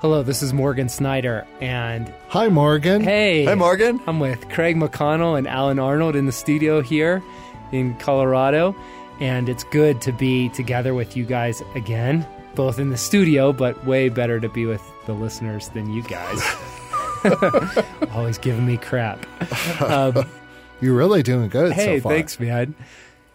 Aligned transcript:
Hello, 0.00 0.22
this 0.22 0.42
is 0.42 0.54
Morgan 0.54 0.88
Snyder, 0.88 1.46
and 1.60 2.12
Hi, 2.28 2.48
Morgan. 2.48 3.02
hey, 3.02 3.44
Hi, 3.44 3.54
Morgan. 3.54 4.00
I'm 4.06 4.18
with 4.18 4.48
Craig 4.48 4.76
McConnell 4.76 5.36
and 5.36 5.46
Alan 5.46 5.78
Arnold 5.78 6.16
in 6.16 6.24
the 6.24 6.32
studio 6.32 6.80
here 6.80 7.22
in 7.70 7.94
Colorado, 7.96 8.74
and 9.20 9.48
it's 9.48 9.64
good 9.64 10.00
to 10.02 10.12
be 10.12 10.48
together 10.50 10.94
with 10.94 11.18
you 11.18 11.26
guys 11.26 11.62
again, 11.74 12.26
both 12.54 12.78
in 12.78 12.88
the 12.88 12.96
studio, 12.96 13.52
but 13.52 13.84
way 13.84 14.08
better 14.08 14.40
to 14.40 14.48
be 14.48 14.64
with 14.64 14.82
the 15.04 15.12
listeners 15.12 15.68
than 15.68 15.90
you 15.92 16.02
guys. 16.04 16.42
Always 18.14 18.38
giving 18.38 18.64
me 18.64 18.78
crap. 18.78 19.26
Um, 19.82 20.26
You're 20.80 20.96
really 20.96 21.22
doing 21.22 21.50
good 21.50 21.74
hey, 21.74 21.98
so 21.98 22.04
far. 22.04 22.12
thanks, 22.12 22.40
man. 22.40 22.74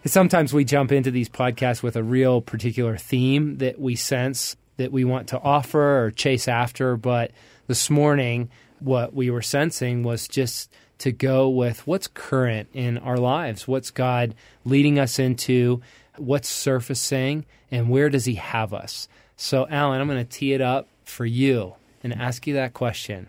Sometimes 0.04 0.52
we 0.52 0.66
jump 0.66 0.92
into 0.92 1.12
these 1.12 1.30
podcasts 1.30 1.84
with 1.84 1.96
a 1.96 2.02
real 2.02 2.42
particular 2.42 2.98
theme 2.98 3.58
that 3.58 3.80
we 3.80 3.96
sense 3.96 4.56
that 4.78 4.92
we 4.92 5.04
want 5.04 5.30
to 5.30 5.40
offer 5.40 6.06
or 6.06 6.12
chase 6.12 6.48
after. 6.48 6.98
But 6.98 7.32
this 7.68 7.90
morning, 7.90 8.50
what 8.80 9.14
we 9.14 9.30
were 9.30 9.42
sensing 9.42 10.04
was 10.04 10.28
just 10.28 10.72
to 11.00 11.12
go 11.12 11.50
with 11.50 11.86
what's 11.88 12.08
current 12.08 12.70
in 12.74 12.98
our 12.98 13.18
lives. 13.18 13.68
What's 13.68 13.92
God 13.92 14.36
leading 14.64 15.00
us 15.00 15.20
into? 15.20 15.82
What's 16.18 16.50
surfacing? 16.50 17.46
And 17.72 17.90
where 17.90 18.10
does 18.10 18.26
He 18.26 18.36
have 18.36 18.74
us? 18.74 19.08
So, 19.36 19.68
Alan, 19.68 20.00
I'm 20.00 20.08
going 20.08 20.26
to 20.26 20.30
tee 20.30 20.54
it 20.54 20.62
up 20.62 20.88
for 21.04 21.26
you 21.26 21.76
and 22.04 22.14
ask 22.14 22.48
you 22.48 22.54
that 22.54 22.74
question. 22.74 23.28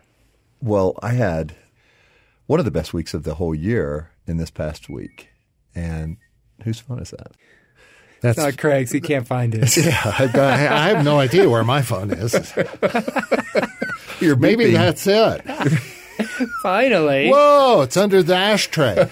Well, 0.60 0.98
I 1.02 1.14
had 1.14 1.56
one 2.46 2.58
of 2.58 2.64
the 2.64 2.70
best 2.70 2.94
weeks 2.94 3.14
of 3.14 3.24
the 3.24 3.34
whole 3.34 3.54
year 3.54 4.10
in 4.26 4.36
this 4.36 4.50
past 4.50 4.88
week. 4.88 5.30
And 5.74 6.16
whose 6.62 6.80
phone 6.80 7.00
is 7.00 7.10
that? 7.10 7.32
That's 8.20 8.38
Not 8.38 8.56
Craig's. 8.58 8.90
He 8.90 9.00
can't 9.00 9.26
find 9.26 9.54
it. 9.54 9.76
yeah. 9.84 10.00
I, 10.04 10.24
I 10.44 10.88
have 10.88 11.04
no 11.04 11.18
idea 11.18 11.48
where 11.48 11.64
my 11.64 11.82
phone 11.82 12.10
is. 12.12 12.32
You're 14.20 14.36
Maybe 14.36 14.66
beeping. 14.66 14.72
that's 14.72 15.06
it. 15.06 15.42
Finally. 16.62 17.28
Whoa! 17.30 17.82
It's 17.82 17.96
under 17.96 18.22
the 18.22 18.34
ashtray. 18.34 19.08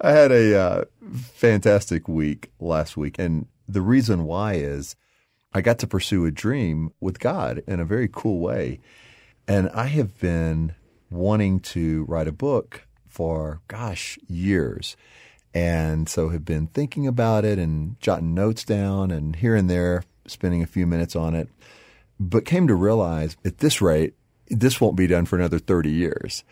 I 0.00 0.10
had 0.10 0.32
a 0.32 0.58
uh, 0.60 0.84
fantastic 1.12 2.08
week 2.08 2.50
last 2.60 2.96
week. 2.96 3.18
And 3.18 3.46
the 3.68 3.80
reason 3.80 4.24
why 4.24 4.54
is 4.54 4.96
I 5.54 5.60
got 5.60 5.78
to 5.80 5.86
pursue 5.86 6.24
a 6.26 6.30
dream 6.30 6.92
with 7.00 7.20
God 7.20 7.62
in 7.66 7.80
a 7.80 7.84
very 7.84 8.08
cool 8.12 8.40
way. 8.40 8.80
And 9.46 9.70
I 9.70 9.86
have 9.86 10.18
been 10.20 10.74
wanting 11.10 11.60
to 11.60 12.04
write 12.04 12.28
a 12.28 12.32
book 12.32 12.86
for, 13.08 13.60
gosh, 13.68 14.18
years. 14.26 14.96
And 15.54 16.08
so 16.08 16.30
have 16.30 16.44
been 16.44 16.68
thinking 16.68 17.06
about 17.06 17.44
it 17.44 17.58
and 17.58 18.00
jotting 18.00 18.34
notes 18.34 18.64
down 18.64 19.10
and 19.10 19.36
here 19.36 19.54
and 19.54 19.68
there 19.68 20.04
spending 20.26 20.62
a 20.62 20.66
few 20.66 20.86
minutes 20.86 21.14
on 21.14 21.34
it. 21.34 21.48
But 22.18 22.44
came 22.44 22.66
to 22.68 22.74
realize 22.74 23.36
at 23.44 23.58
this 23.58 23.82
rate, 23.82 24.14
this 24.48 24.80
won't 24.80 24.96
be 24.96 25.06
done 25.06 25.26
for 25.26 25.36
another 25.36 25.58
30 25.58 25.90
years 25.90 26.44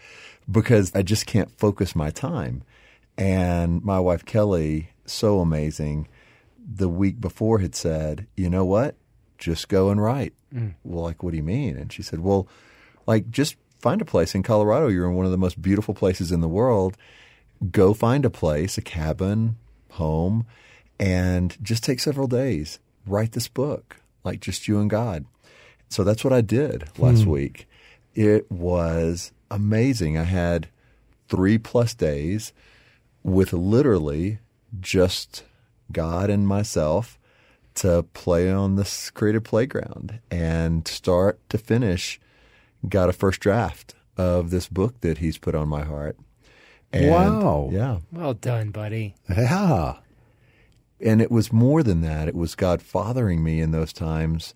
because 0.51 0.95
I 0.95 1.03
just 1.03 1.27
can't 1.27 1.51
focus 1.59 1.95
my 1.95 2.11
time. 2.11 2.63
And 3.17 3.83
my 3.85 4.01
wife 4.01 4.25
Kelly, 4.25 4.91
so 5.07 5.41
amazing, 5.41 6.09
the 6.59 6.89
week 6.89 7.21
before 7.21 7.59
had 7.59 7.75
said, 7.75 8.27
you 8.37 8.49
know 8.49 8.65
what? 8.65 8.97
Just 9.39 9.69
go 9.69 9.91
and 9.91 10.03
write. 10.03 10.35
Mm. 10.55 10.75
Well, 10.85 11.05
like, 11.05 11.23
what 11.23 11.31
do 11.31 11.37
you 11.37 11.43
mean? 11.43 11.77
And 11.77 11.93
she 11.93 12.03
said, 12.03 12.21
well, 12.21 12.49
like, 13.07 13.31
just 13.31 13.57
find 13.81 14.01
a 14.01 14.07
place 14.07 14.35
in 14.35 14.43
Colorado. 14.43 14.89
You're 14.89 15.09
in 15.09 15.15
one 15.15 15.27
of 15.27 15.33
the 15.33 15.39
most 15.39 15.61
beautiful 15.61 15.95
places 15.95 16.33
in 16.33 16.41
the 16.41 16.49
world. 16.49 16.97
Go 17.71 17.93
find 17.93 18.25
a 18.25 18.31
place, 18.31 18.79
a 18.79 18.83
cabin, 18.83 19.57
home, 19.91 20.47
and 20.99 21.57
just 21.63 21.85
take 21.85 22.01
several 22.01 22.27
days. 22.27 22.79
Write 23.07 23.33
this 23.33 23.49
book, 23.49 23.97
like 24.25 24.41
just 24.41 24.69
you 24.69 24.79
and 24.79 24.89
God. 24.89 25.25
So 25.89 26.05
that's 26.05 26.23
what 26.25 26.33
I 26.33 26.41
did 26.41 26.85
last 26.99 27.25
hmm. 27.25 27.31
week. 27.31 27.69
It 28.15 28.51
was 28.51 29.33
amazing. 29.51 30.17
I 30.17 30.25
had 30.25 30.69
three 31.29 31.59
plus 31.59 31.95
days 31.95 32.53
with 33.23 33.53
literally 33.53 34.39
just 34.81 35.45
God 35.93 36.31
and 36.31 36.47
myself 36.47 37.19
to 37.77 38.05
play 38.15 38.51
on 38.51 38.77
this 38.77 39.11
creative 39.11 39.45
playground 39.45 40.21
and 40.31 40.87
start 40.87 41.41
to 41.51 41.59
finish 41.59 42.21
got 42.89 43.09
a 43.09 43.13
first 43.13 43.41
draft 43.41 43.95
of 44.17 44.51
this 44.51 44.69
book 44.69 45.01
that 45.01 45.19
he's 45.19 45.39
put 45.39 45.55
on 45.55 45.69
my 45.69 45.85
heart. 45.85 46.17
And, 46.93 47.11
Wow. 47.11 47.71
Yeah. 47.73 47.99
Well 48.13 48.35
done, 48.35 48.71
buddy. 48.71 49.15
Yeah. 49.29 49.97
And 51.01 51.23
it 51.23 51.31
was 51.31 51.53
more 51.53 51.83
than 51.83 52.01
that. 52.03 52.29
It 52.29 52.35
was 52.35 52.55
God 52.55 52.83
fathering 52.83 53.43
me 53.43 53.61
in 53.61 53.71
those 53.71 53.93
times 53.93 54.55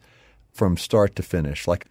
from 0.53 0.77
start 0.77 1.17
to 1.17 1.23
finish. 1.23 1.67
Like 1.67 1.87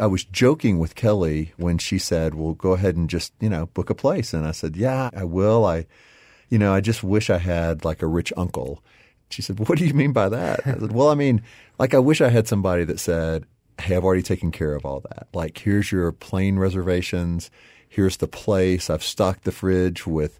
I 0.00 0.06
was 0.06 0.24
joking 0.24 0.78
with 0.78 0.94
Kelly 0.94 1.52
when 1.56 1.78
she 1.78 1.98
said, 1.98 2.34
"Well, 2.34 2.52
go 2.54 2.72
ahead 2.72 2.96
and 2.96 3.08
just, 3.08 3.32
you 3.40 3.48
know, 3.48 3.66
book 3.66 3.88
a 3.88 3.94
place." 3.94 4.34
And 4.34 4.46
I 4.46 4.50
said, 4.52 4.76
"Yeah, 4.76 5.10
I 5.16 5.24
will. 5.24 5.64
I 5.64 5.86
you 6.48 6.58
know, 6.58 6.72
I 6.74 6.80
just 6.80 7.02
wish 7.02 7.30
I 7.30 7.38
had 7.38 7.84
like 7.84 8.02
a 8.02 8.06
rich 8.06 8.32
uncle." 8.36 8.82
She 9.30 9.40
said, 9.42 9.58
"What 9.68 9.78
do 9.78 9.86
you 9.86 9.94
mean 9.94 10.12
by 10.12 10.28
that?" 10.28 10.60
I 10.66 10.74
said, 10.74 10.92
"Well, 10.92 11.08
I 11.08 11.14
mean, 11.14 11.42
like 11.78 11.94
I 11.94 11.98
wish 11.98 12.20
I 12.20 12.28
had 12.28 12.46
somebody 12.46 12.84
that 12.84 13.00
said, 13.00 13.46
"Hey, 13.80 13.96
I've 13.96 14.04
already 14.04 14.22
taken 14.22 14.50
care 14.50 14.74
of 14.74 14.84
all 14.84 15.00
that. 15.00 15.28
Like 15.32 15.56
here's 15.58 15.90
your 15.90 16.12
plane 16.12 16.58
reservations, 16.58 17.50
here's 17.88 18.16
the 18.18 18.28
place. 18.28 18.90
I've 18.90 19.02
stocked 19.04 19.44
the 19.44 19.52
fridge 19.52 20.06
with 20.06 20.38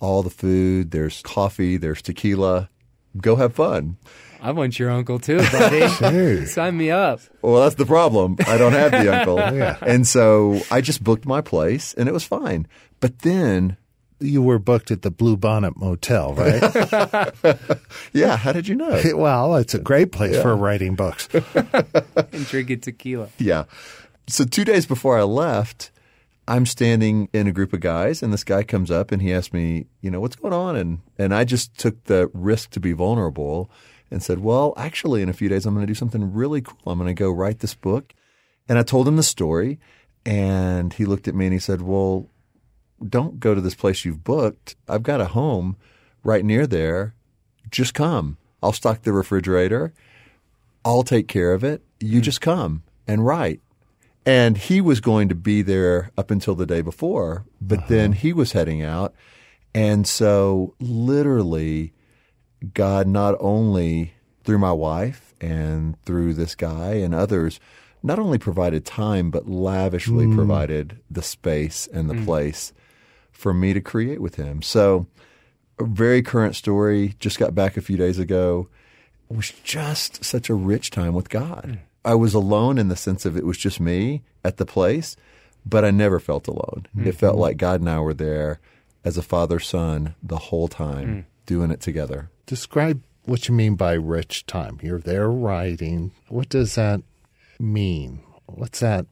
all 0.00 0.22
the 0.22 0.30
food. 0.30 0.90
There's 0.90 1.20
coffee, 1.22 1.76
there's 1.76 2.02
tequila. 2.02 2.68
Go 3.16 3.36
have 3.36 3.54
fun." 3.54 3.96
I 4.42 4.52
want 4.52 4.78
your 4.78 4.90
uncle 4.90 5.18
too, 5.18 5.36
buddy. 5.52 5.86
Sure. 5.88 6.46
Sign 6.46 6.76
me 6.78 6.90
up. 6.90 7.20
Well, 7.42 7.60
that's 7.62 7.74
the 7.74 7.84
problem. 7.84 8.36
I 8.46 8.56
don't 8.56 8.72
have 8.72 8.90
the 8.92 9.14
uncle. 9.14 9.36
Yeah. 9.54 9.76
And 9.82 10.06
so 10.06 10.60
I 10.70 10.80
just 10.80 11.04
booked 11.04 11.26
my 11.26 11.42
place 11.42 11.92
and 11.92 12.08
it 12.08 12.12
was 12.12 12.24
fine. 12.24 12.66
But 13.00 13.18
then, 13.18 13.76
You 14.18 14.40
were 14.40 14.58
booked 14.58 14.90
at 14.90 15.02
the 15.02 15.10
Blue 15.10 15.36
Bonnet 15.36 15.76
Motel, 15.76 16.32
right? 16.34 17.32
yeah, 18.14 18.36
how 18.38 18.52
did 18.52 18.66
you 18.68 18.74
know? 18.76 19.02
well, 19.14 19.56
it's 19.56 19.74
a 19.74 19.78
great 19.78 20.10
place 20.12 20.40
for 20.40 20.56
writing 20.56 20.94
books. 20.94 21.28
and 21.34 22.46
drinking 22.46 22.80
tequila. 22.80 23.28
Yeah. 23.38 23.64
So 24.26 24.44
two 24.44 24.64
days 24.64 24.86
before 24.86 25.18
I 25.18 25.22
left, 25.24 25.90
I'm 26.48 26.66
standing 26.66 27.28
in 27.32 27.46
a 27.46 27.52
group 27.52 27.72
of 27.72 27.80
guys, 27.80 28.22
and 28.22 28.32
this 28.32 28.44
guy 28.44 28.62
comes 28.62 28.90
up 28.90 29.12
and 29.12 29.22
he 29.22 29.32
asked 29.32 29.52
me, 29.52 29.86
you 30.00 30.10
know, 30.10 30.20
what's 30.20 30.36
going 30.36 30.54
on? 30.54 30.76
And 30.76 31.00
and 31.18 31.34
I 31.34 31.44
just 31.44 31.78
took 31.78 32.04
the 32.04 32.30
risk 32.32 32.70
to 32.70 32.80
be 32.80 32.92
vulnerable 32.92 33.70
and 34.10 34.22
said, 34.22 34.40
well, 34.40 34.74
actually, 34.76 35.22
in 35.22 35.28
a 35.28 35.32
few 35.34 35.48
days, 35.48 35.64
I'm 35.64 35.74
going 35.74 35.86
to 35.86 35.90
do 35.90 35.94
something 35.94 36.32
really 36.32 36.60
cool. 36.62 36.78
I'm 36.86 36.98
going 36.98 37.14
to 37.14 37.14
go 37.14 37.30
write 37.30 37.60
this 37.60 37.74
book. 37.74 38.12
And 38.68 38.78
I 38.78 38.82
told 38.82 39.06
him 39.06 39.16
the 39.16 39.22
story, 39.22 39.78
and 40.26 40.92
he 40.92 41.04
looked 41.04 41.28
at 41.28 41.34
me 41.34 41.46
and 41.46 41.52
he 41.52 41.58
said, 41.58 41.82
well, 41.82 42.28
don't 43.06 43.40
go 43.40 43.54
to 43.54 43.60
this 43.60 43.74
place 43.74 44.04
you've 44.04 44.24
booked. 44.24 44.76
I've 44.88 45.02
got 45.02 45.20
a 45.20 45.26
home 45.26 45.76
right 46.22 46.44
near 46.44 46.66
there. 46.66 47.14
Just 47.70 47.94
come. 47.94 48.36
I'll 48.62 48.72
stock 48.72 49.02
the 49.02 49.12
refrigerator. 49.12 49.92
I'll 50.84 51.02
take 51.02 51.28
care 51.28 51.52
of 51.52 51.64
it. 51.64 51.82
You 51.98 52.18
hmm. 52.18 52.24
just 52.24 52.40
come 52.40 52.82
and 53.06 53.24
write. 53.24 53.60
And 54.30 54.56
he 54.56 54.80
was 54.80 55.00
going 55.00 55.28
to 55.30 55.34
be 55.34 55.60
there 55.60 56.12
up 56.16 56.30
until 56.30 56.54
the 56.54 56.64
day 56.64 56.82
before, 56.82 57.44
but 57.60 57.80
uh-huh. 57.80 57.86
then 57.88 58.12
he 58.12 58.32
was 58.32 58.52
heading 58.52 58.80
out. 58.80 59.12
And 59.74 60.06
so, 60.06 60.76
literally, 60.78 61.94
God 62.72 63.08
not 63.08 63.34
only 63.40 64.14
through 64.44 64.58
my 64.58 64.70
wife 64.70 65.34
and 65.40 66.00
through 66.04 66.34
this 66.34 66.54
guy 66.54 66.92
and 66.92 67.12
others, 67.12 67.58
not 68.04 68.20
only 68.20 68.38
provided 68.38 68.84
time, 68.84 69.32
but 69.32 69.48
lavishly 69.48 70.26
mm. 70.26 70.36
provided 70.36 71.00
the 71.10 71.22
space 71.22 71.88
and 71.92 72.08
the 72.08 72.14
mm. 72.14 72.24
place 72.24 72.72
for 73.32 73.52
me 73.52 73.72
to 73.72 73.80
create 73.80 74.20
with 74.20 74.36
him. 74.36 74.62
So, 74.62 75.08
a 75.80 75.84
very 75.84 76.22
current 76.22 76.54
story, 76.54 77.16
just 77.18 77.40
got 77.40 77.52
back 77.52 77.76
a 77.76 77.82
few 77.82 77.96
days 77.96 78.20
ago. 78.20 78.68
It 79.28 79.36
was 79.36 79.50
just 79.64 80.24
such 80.24 80.48
a 80.48 80.54
rich 80.54 80.90
time 80.90 81.14
with 81.14 81.28
God. 81.28 81.64
Mm. 81.66 81.78
I 82.04 82.14
was 82.14 82.34
alone 82.34 82.78
in 82.78 82.88
the 82.88 82.96
sense 82.96 83.24
of 83.24 83.36
it 83.36 83.44
was 83.44 83.58
just 83.58 83.80
me 83.80 84.22
at 84.44 84.56
the 84.56 84.66
place, 84.66 85.16
but 85.66 85.84
I 85.84 85.90
never 85.90 86.18
felt 86.18 86.48
alone. 86.48 86.86
It 86.94 86.98
mm-hmm. 86.98 87.10
felt 87.10 87.36
like 87.36 87.56
God 87.56 87.80
and 87.80 87.90
I 87.90 88.00
were 88.00 88.14
there 88.14 88.60
as 89.04 89.16
a 89.16 89.22
father 89.22 89.60
son 89.60 90.14
the 90.22 90.38
whole 90.38 90.68
time, 90.68 91.08
mm. 91.08 91.24
doing 91.46 91.70
it 91.70 91.80
together. 91.80 92.30
Describe 92.46 93.02
what 93.24 93.48
you 93.48 93.54
mean 93.54 93.74
by 93.74 93.92
rich 93.92 94.46
time. 94.46 94.78
You're 94.82 94.98
there 94.98 95.30
writing. 95.30 96.12
What 96.28 96.48
does 96.48 96.74
that 96.74 97.02
mean? 97.58 98.20
What's 98.46 98.80
that 98.80 99.06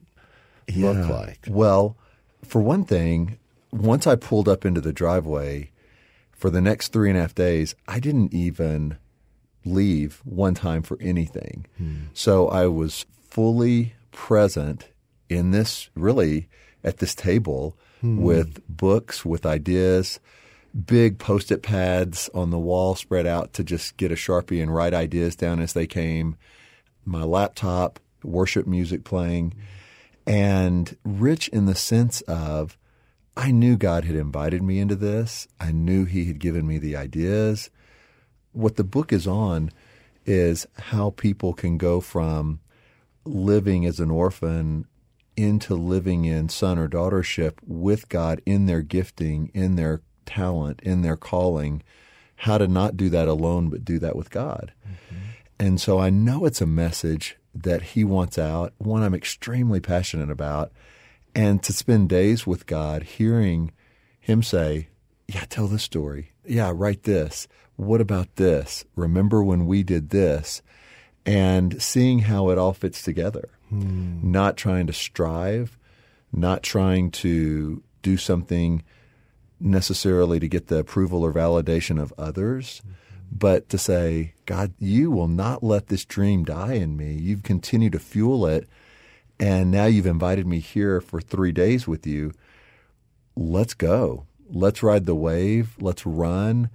look 0.75 0.97
Yeah. 0.97 1.07
like? 1.07 1.39
Well, 1.47 1.95
for 2.43 2.61
one 2.61 2.85
thing, 2.85 3.37
once 3.71 4.07
I 4.07 4.15
pulled 4.15 4.49
up 4.49 4.65
into 4.65 4.81
the 4.81 4.93
driveway 4.93 5.71
for 6.31 6.49
the 6.49 6.61
next 6.61 6.91
three 6.91 7.09
and 7.09 7.17
a 7.17 7.21
half 7.21 7.35
days, 7.35 7.75
I 7.87 7.99
didn't 7.99 8.33
even 8.33 8.97
leave 9.65 10.21
one 10.23 10.53
time 10.53 10.81
for 10.81 10.97
anything. 11.01 11.65
Hmm. 11.77 11.95
So 12.13 12.47
I 12.47 12.67
was 12.67 13.05
fully 13.29 13.93
present 14.11 14.89
in 15.27 15.51
this, 15.51 15.89
really, 15.95 16.47
at 16.83 16.97
this 16.97 17.13
table 17.13 17.77
hmm. 18.01 18.21
with 18.21 18.65
books, 18.67 19.25
with 19.25 19.45
ideas, 19.45 20.19
big 20.85 21.17
post 21.17 21.51
it 21.51 21.63
pads 21.63 22.29
on 22.33 22.51
the 22.51 22.59
wall 22.59 22.95
spread 22.95 23.25
out 23.25 23.53
to 23.53 23.63
just 23.63 23.97
get 23.97 24.11
a 24.11 24.15
Sharpie 24.15 24.61
and 24.61 24.73
write 24.73 24.93
ideas 24.93 25.35
down 25.35 25.59
as 25.59 25.73
they 25.73 25.87
came. 25.87 26.35
my 27.05 27.23
laptop, 27.23 27.99
worship 28.23 28.67
music 28.67 29.03
playing, 29.03 29.53
and 30.27 30.95
rich 31.03 31.47
in 31.49 31.65
the 31.65 31.73
sense 31.73 32.21
of 32.21 32.77
I 33.35 33.51
knew 33.51 33.77
God 33.77 34.03
had 34.03 34.15
invited 34.15 34.61
me 34.61 34.79
into 34.79 34.95
this. 34.95 35.47
I 35.59 35.71
knew 35.71 36.05
He 36.05 36.25
had 36.25 36.39
given 36.39 36.67
me 36.67 36.77
the 36.77 36.95
ideas. 36.95 37.69
What 38.51 38.75
the 38.75 38.83
book 38.83 39.13
is 39.13 39.27
on 39.27 39.71
is 40.25 40.67
how 40.77 41.11
people 41.11 41.53
can 41.53 41.77
go 41.77 41.99
from 42.01 42.59
living 43.25 43.85
as 43.85 43.99
an 43.99 44.11
orphan 44.11 44.85
into 45.35 45.75
living 45.75 46.25
in 46.25 46.49
son 46.49 46.77
or 46.77 46.87
daughtership 46.87 47.53
with 47.65 48.09
God 48.09 48.41
in 48.45 48.65
their 48.65 48.81
gifting, 48.81 49.51
in 49.53 49.75
their 49.75 50.01
talent, 50.25 50.81
in 50.83 51.01
their 51.01 51.15
calling, 51.15 51.81
how 52.37 52.57
to 52.57 52.67
not 52.67 52.97
do 52.97 53.09
that 53.09 53.27
alone, 53.27 53.69
but 53.69 53.85
do 53.85 53.99
that 53.99 54.15
with 54.15 54.29
God. 54.29 54.73
Mm-hmm. 54.85 55.15
And 55.59 55.81
so 55.81 55.99
I 55.99 56.09
know 56.09 56.45
it's 56.45 56.61
a 56.61 56.65
message 56.65 57.37
that 57.53 57.81
He 57.81 58.03
wants 58.03 58.37
out, 58.37 58.73
one 58.77 59.03
I'm 59.03 59.15
extremely 59.15 59.79
passionate 59.79 60.29
about. 60.29 60.71
And 61.35 61.61
to 61.63 61.73
spend 61.73 62.09
days 62.09 62.47
with 62.47 62.65
God, 62.65 63.03
hearing 63.03 63.71
Him 64.19 64.43
say, 64.43 64.89
Yeah, 65.29 65.45
tell 65.47 65.67
this 65.67 65.83
story. 65.83 66.31
Yeah, 66.43 66.71
write 66.73 67.03
this. 67.03 67.47
What 67.75 68.01
about 68.01 68.37
this? 68.37 68.83
Remember 68.95 69.43
when 69.43 69.67
we 69.67 69.83
did 69.83 70.09
this? 70.09 70.63
And 71.23 71.79
seeing 71.79 72.19
how 72.19 72.49
it 72.49 72.57
all 72.57 72.73
fits 72.73 73.03
together 73.03 73.49
hmm. 73.69 74.31
not 74.31 74.57
trying 74.57 74.87
to 74.87 74.93
strive, 74.93 75.77
not 76.33 76.63
trying 76.63 77.11
to 77.11 77.83
do 78.01 78.17
something 78.17 78.83
necessarily 79.59 80.39
to 80.39 80.47
get 80.47 80.67
the 80.67 80.79
approval 80.79 81.23
or 81.23 81.31
validation 81.31 82.01
of 82.01 82.11
others, 82.17 82.81
mm-hmm. 82.81 82.93
but 83.31 83.69
to 83.69 83.77
say, 83.77 84.33
God, 84.47 84.73
you 84.79 85.11
will 85.11 85.27
not 85.27 85.63
let 85.63 85.87
this 85.87 86.05
dream 86.05 86.43
die 86.43 86.73
in 86.73 86.97
me. 86.97 87.13
You've 87.13 87.43
continued 87.43 87.91
to 87.91 87.99
fuel 87.99 88.47
it. 88.47 88.67
And 89.39 89.69
now 89.69 89.85
you've 89.85 90.07
invited 90.07 90.47
me 90.47 90.59
here 90.59 90.99
for 90.99 91.21
three 91.21 91.51
days 91.51 91.87
with 91.87 92.07
you. 92.07 92.33
Let's 93.35 93.73
go. 93.73 94.25
Let's 94.49 94.83
ride 94.83 95.05
the 95.05 95.15
wave. 95.15 95.75
Let's 95.79 96.05
run 96.05 96.69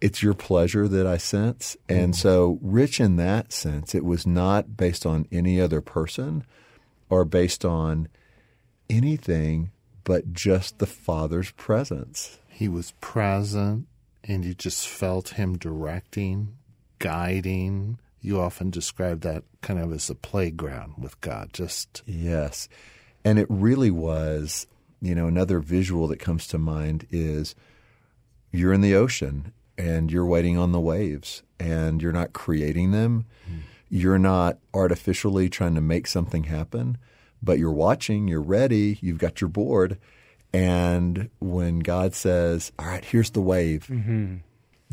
it's 0.00 0.22
your 0.22 0.34
pleasure 0.34 0.88
that 0.88 1.06
I 1.06 1.18
sense. 1.18 1.76
And 1.88 2.12
mm-hmm. 2.14 2.20
so, 2.20 2.58
rich 2.62 3.00
in 3.00 3.16
that 3.16 3.52
sense, 3.52 3.94
it 3.94 4.04
was 4.04 4.26
not 4.26 4.76
based 4.76 5.04
on 5.04 5.26
any 5.30 5.60
other 5.60 5.80
person 5.80 6.44
or 7.08 7.24
based 7.24 7.64
on 7.64 8.08
anything 8.88 9.70
but 10.04 10.32
just 10.32 10.78
the 10.78 10.86
Father's 10.86 11.50
presence. 11.52 12.38
He 12.48 12.68
was 12.68 12.94
present 13.00 13.86
and 14.24 14.44
you 14.44 14.54
just 14.54 14.88
felt 14.88 15.30
Him 15.30 15.58
directing, 15.58 16.56
guiding. 16.98 17.98
You 18.20 18.40
often 18.40 18.70
describe 18.70 19.20
that 19.20 19.44
kind 19.60 19.78
of 19.78 19.92
as 19.92 20.10
a 20.10 20.14
playground 20.14 20.94
with 20.98 21.20
God, 21.20 21.52
just. 21.52 22.02
Yes. 22.06 22.68
And 23.24 23.38
it 23.38 23.46
really 23.50 23.90
was, 23.90 24.66
you 25.00 25.14
know, 25.14 25.26
another 25.26 25.60
visual 25.60 26.06
that 26.08 26.18
comes 26.18 26.46
to 26.48 26.58
mind 26.58 27.06
is 27.10 27.54
you're 28.52 28.72
in 28.72 28.80
the 28.80 28.94
ocean 28.94 29.52
and 29.78 30.12
you're 30.12 30.26
waiting 30.26 30.58
on 30.58 30.72
the 30.72 30.80
waves 30.80 31.42
and 31.58 32.02
you're 32.02 32.12
not 32.12 32.32
creating 32.32 32.90
them. 32.90 33.24
Mm. 33.50 33.60
You're 33.88 34.18
not 34.18 34.58
artificially 34.74 35.48
trying 35.48 35.74
to 35.74 35.80
make 35.80 36.06
something 36.06 36.44
happen, 36.44 36.98
but 37.42 37.58
you're 37.58 37.72
watching, 37.72 38.28
you're 38.28 38.42
ready, 38.42 38.98
you've 39.00 39.18
got 39.18 39.40
your 39.40 39.48
board. 39.48 39.98
And 40.52 41.30
when 41.38 41.80
God 41.80 42.14
says, 42.14 42.72
All 42.78 42.86
right, 42.86 43.04
here's 43.04 43.30
the 43.30 43.40
wave, 43.40 43.86
mm-hmm. 43.88 44.36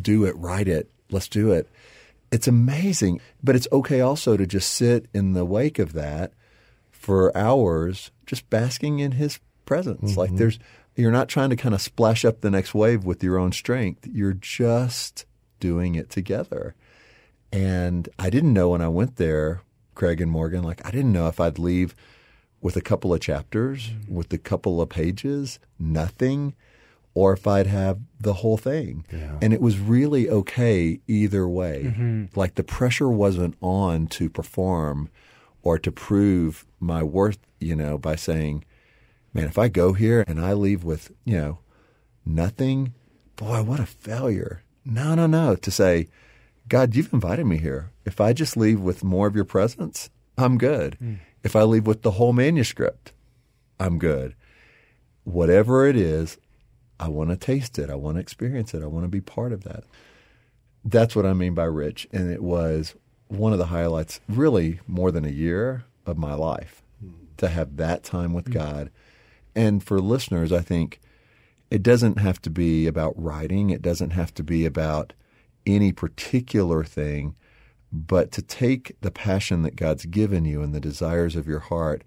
do 0.01 0.25
it, 0.25 0.35
write 0.37 0.67
it, 0.67 0.89
let's 1.11 1.27
do 1.27 1.51
it. 1.51 1.67
It's 2.31 2.47
amazing. 2.47 3.21
But 3.43 3.55
it's 3.55 3.67
okay 3.71 4.01
also 4.01 4.37
to 4.37 4.45
just 4.45 4.71
sit 4.71 5.07
in 5.13 5.33
the 5.33 5.45
wake 5.45 5.79
of 5.79 5.93
that 5.93 6.33
for 6.91 7.35
hours, 7.37 8.11
just 8.25 8.49
basking 8.49 8.99
in 8.99 9.13
His 9.13 9.39
presence. 9.67 10.11
Mm-hmm. 10.11 10.19
Like 10.19 10.35
there's 10.35 10.57
you're 10.95 11.11
not 11.11 11.29
trying 11.29 11.51
to 11.51 11.55
kind 11.55 11.75
of 11.75 11.81
splash 11.81 12.25
up 12.25 12.41
the 12.41 12.49
next 12.49 12.73
wave 12.73 13.05
with 13.05 13.23
your 13.23 13.37
own 13.37 13.51
strength. 13.51 14.07
You're 14.07 14.33
just 14.33 15.25
doing 15.59 15.93
it 15.93 16.09
together. 16.09 16.73
And 17.51 18.09
I 18.17 18.31
didn't 18.31 18.53
know 18.53 18.69
when 18.69 18.81
I 18.81 18.87
went 18.87 19.17
there, 19.17 19.61
Craig 19.93 20.19
and 20.19 20.31
Morgan, 20.31 20.63
like 20.63 20.83
I 20.85 20.91
didn't 20.91 21.13
know 21.13 21.27
if 21.27 21.39
I'd 21.39 21.59
leave 21.59 21.95
with 22.61 22.75
a 22.75 22.81
couple 22.81 23.13
of 23.13 23.21
chapters, 23.21 23.89
mm-hmm. 23.89 24.15
with 24.15 24.33
a 24.33 24.37
couple 24.39 24.81
of 24.81 24.89
pages, 24.89 25.59
nothing, 25.79 26.55
or 27.13 27.33
if 27.33 27.47
I'd 27.47 27.67
have 27.67 27.99
the 28.19 28.33
whole 28.33 28.57
thing. 28.57 29.05
Yeah. 29.11 29.37
And 29.41 29.53
it 29.53 29.61
was 29.61 29.79
really 29.79 30.29
okay 30.29 30.99
either 31.07 31.47
way. 31.47 31.85
Mm-hmm. 31.85 32.25
Like 32.35 32.55
the 32.55 32.63
pressure 32.63 33.09
wasn't 33.09 33.55
on 33.61 34.07
to 34.07 34.29
perform 34.29 35.09
or 35.61 35.79
to 35.79 35.91
prove 35.91 36.65
my 36.79 37.03
worth, 37.03 37.39
you 37.59 37.75
know, 37.75 37.97
by 37.97 38.15
saying, 38.15 38.65
man, 39.33 39.45
if 39.45 39.57
I 39.57 39.67
go 39.67 39.93
here 39.93 40.23
and 40.27 40.39
I 40.39 40.53
leave 40.53 40.83
with, 40.83 41.11
you 41.25 41.37
know, 41.37 41.59
nothing, 42.25 42.93
boy, 43.35 43.63
what 43.63 43.79
a 43.79 43.85
failure. 43.85 44.63
No, 44.83 45.15
no, 45.15 45.27
no. 45.27 45.55
To 45.55 45.71
say, 45.71 46.07
God, 46.67 46.95
you've 46.95 47.13
invited 47.13 47.45
me 47.45 47.57
here. 47.57 47.91
If 48.05 48.19
I 48.19 48.33
just 48.33 48.57
leave 48.57 48.79
with 48.79 49.03
more 49.03 49.27
of 49.27 49.35
your 49.35 49.45
presence, 49.45 50.09
I'm 50.37 50.57
good. 50.57 50.97
Mm. 51.01 51.19
If 51.43 51.55
I 51.55 51.63
leave 51.63 51.87
with 51.87 52.01
the 52.01 52.11
whole 52.11 52.33
manuscript, 52.33 53.13
I'm 53.79 53.99
good. 53.99 54.35
Whatever 55.23 55.87
it 55.87 55.95
is, 55.95 56.37
I 56.99 57.09
want 57.09 57.29
to 57.29 57.37
taste 57.37 57.77
it. 57.77 57.89
I 57.89 57.95
want 57.95 58.15
to 58.15 58.21
experience 58.21 58.73
it. 58.73 58.83
I 58.83 58.87
want 58.87 59.05
to 59.05 59.09
be 59.09 59.21
part 59.21 59.51
of 59.51 59.63
that. 59.63 59.83
That's 60.83 61.15
what 61.15 61.25
I 61.25 61.33
mean 61.33 61.53
by 61.53 61.65
rich. 61.65 62.07
And 62.11 62.31
it 62.31 62.41
was 62.41 62.95
one 63.27 63.53
of 63.53 63.59
the 63.59 63.67
highlights, 63.67 64.19
really 64.27 64.79
more 64.87 65.11
than 65.11 65.25
a 65.25 65.29
year 65.29 65.83
of 66.05 66.17
my 66.17 66.33
life, 66.33 66.81
mm. 67.03 67.13
to 67.37 67.49
have 67.49 67.77
that 67.77 68.03
time 68.03 68.33
with 68.33 68.45
mm. 68.45 68.53
God 68.53 68.89
and 69.57 69.83
for 69.83 69.99
listeners, 69.99 70.53
I 70.53 70.61
think 70.61 71.01
it 71.71 71.81
doesn't 71.81 72.19
have 72.19 72.39
to 72.43 72.51
be 72.51 72.85
about 72.85 73.21
writing. 73.21 73.71
It 73.71 73.81
doesn't 73.81 74.11
have 74.11 74.31
to 74.35 74.43
be 74.43 74.67
about 74.67 75.13
any 75.65 75.91
particular 75.91 76.83
thing, 76.83 77.35
but 77.91 78.31
to 78.33 78.43
take 78.43 78.95
the 79.01 79.09
passion 79.09 79.63
that 79.63 79.75
God's 79.75 80.05
given 80.05 80.45
you 80.45 80.61
and 80.61 80.75
the 80.75 80.79
desires 80.79 81.35
of 81.35 81.47
your 81.47 81.59
heart 81.59 82.03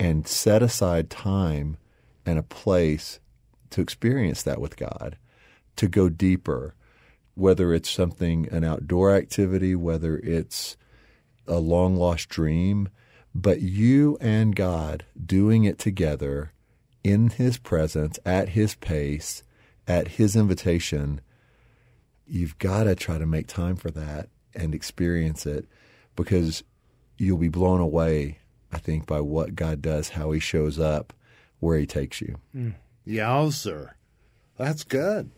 and 0.00 0.26
set 0.26 0.60
aside 0.60 1.08
time 1.08 1.76
and 2.26 2.36
a 2.36 2.42
place 2.42 3.20
to 3.70 3.80
experience 3.80 4.42
that 4.42 4.60
with 4.60 4.76
God, 4.76 5.16
to 5.76 5.86
go 5.86 6.08
deeper, 6.08 6.74
whether 7.36 7.72
it's 7.72 7.88
something, 7.88 8.48
an 8.50 8.64
outdoor 8.64 9.14
activity, 9.14 9.76
whether 9.76 10.18
it's 10.18 10.76
a 11.46 11.60
long 11.60 11.94
lost 11.94 12.28
dream, 12.28 12.88
but 13.34 13.60
you 13.60 14.18
and 14.20 14.54
God 14.56 15.04
doing 15.24 15.64
it 15.64 15.78
together 15.78 16.52
in 17.04 17.30
His 17.30 17.58
presence, 17.58 18.18
at 18.24 18.50
His 18.50 18.74
pace, 18.74 19.42
at 19.86 20.08
His 20.08 20.36
invitation, 20.36 21.20
you've 22.26 22.58
got 22.58 22.84
to 22.84 22.94
try 22.94 23.18
to 23.18 23.26
make 23.26 23.46
time 23.46 23.76
for 23.76 23.90
that 23.90 24.28
and 24.54 24.74
experience 24.74 25.46
it 25.46 25.66
because 26.16 26.62
you'll 27.18 27.38
be 27.38 27.48
blown 27.48 27.80
away, 27.80 28.38
I 28.72 28.78
think, 28.78 29.06
by 29.06 29.20
what 29.20 29.54
God 29.54 29.80
does, 29.80 30.10
how 30.10 30.32
He 30.32 30.40
shows 30.40 30.78
up, 30.78 31.12
where 31.60 31.78
He 31.78 31.86
takes 31.86 32.20
you. 32.20 32.38
Mm. 32.54 32.74
Yeah, 33.04 33.48
sir. 33.50 33.94
That's 34.56 34.84
good. 34.84 35.30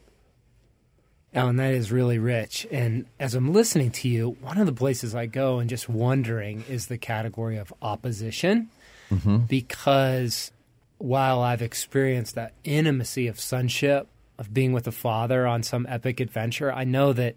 Alan, 1.34 1.56
that 1.56 1.72
is 1.72 1.90
really 1.90 2.18
rich. 2.18 2.66
And 2.70 3.06
as 3.18 3.34
I'm 3.34 3.52
listening 3.52 3.90
to 3.92 4.08
you, 4.08 4.36
one 4.40 4.58
of 4.58 4.66
the 4.66 4.72
places 4.72 5.14
I 5.14 5.26
go 5.26 5.60
and 5.60 5.70
just 5.70 5.88
wondering 5.88 6.64
is 6.68 6.86
the 6.86 6.98
category 6.98 7.56
of 7.56 7.72
opposition. 7.80 8.68
Mm-hmm. 9.10 9.38
Because 9.48 10.52
while 10.98 11.40
I've 11.40 11.62
experienced 11.62 12.34
that 12.34 12.52
intimacy 12.64 13.28
of 13.28 13.40
sonship, 13.40 14.08
of 14.38 14.52
being 14.52 14.72
with 14.72 14.86
a 14.86 14.92
father 14.92 15.46
on 15.46 15.62
some 15.62 15.86
epic 15.88 16.20
adventure, 16.20 16.72
I 16.72 16.84
know 16.84 17.12
that 17.12 17.36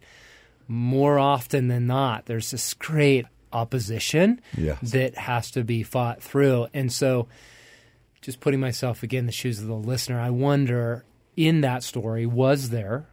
more 0.67 1.19
often 1.19 1.67
than 1.67 1.87
not, 1.87 2.25
there's 2.25 2.51
this 2.51 2.73
great 2.73 3.25
opposition 3.53 4.41
yes. 4.57 4.79
that 4.91 5.15
has 5.17 5.51
to 5.51 5.63
be 5.63 5.83
fought 5.83 6.21
through. 6.21 6.67
And 6.73 6.91
so, 6.91 7.27
just 8.21 8.39
putting 8.39 8.59
myself 8.59 9.03
again 9.03 9.19
in 9.19 9.25
the 9.27 9.31
shoes 9.31 9.59
of 9.59 9.67
the 9.67 9.75
listener, 9.75 10.19
I 10.19 10.31
wonder 10.31 11.05
in 11.37 11.61
that 11.61 11.83
story, 11.83 12.25
was 12.25 12.69
there 12.69 13.07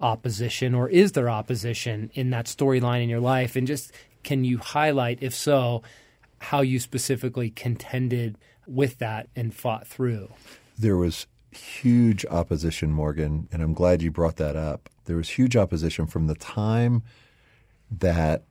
opposition 0.00 0.74
or 0.74 0.88
is 0.88 1.12
there 1.12 1.28
opposition 1.28 2.10
in 2.14 2.30
that 2.30 2.46
storyline 2.46 3.02
in 3.02 3.08
your 3.08 3.20
life? 3.20 3.56
And 3.56 3.66
just 3.66 3.92
can 4.22 4.44
you 4.44 4.58
highlight, 4.58 5.22
if 5.22 5.34
so, 5.34 5.82
how 6.38 6.60
you 6.60 6.78
specifically 6.78 7.50
contended 7.50 8.36
with 8.66 8.98
that 8.98 9.28
and 9.34 9.54
fought 9.54 9.86
through? 9.86 10.30
There 10.78 10.96
was 10.96 11.26
huge 11.50 12.26
opposition, 12.26 12.92
Morgan, 12.92 13.48
and 13.50 13.62
I'm 13.62 13.72
glad 13.72 14.02
you 14.02 14.10
brought 14.10 14.36
that 14.36 14.56
up. 14.56 14.90
There 15.06 15.16
was 15.16 15.30
huge 15.30 15.56
opposition 15.56 16.06
from 16.06 16.26
the 16.26 16.34
time 16.34 17.02
that 17.90 18.44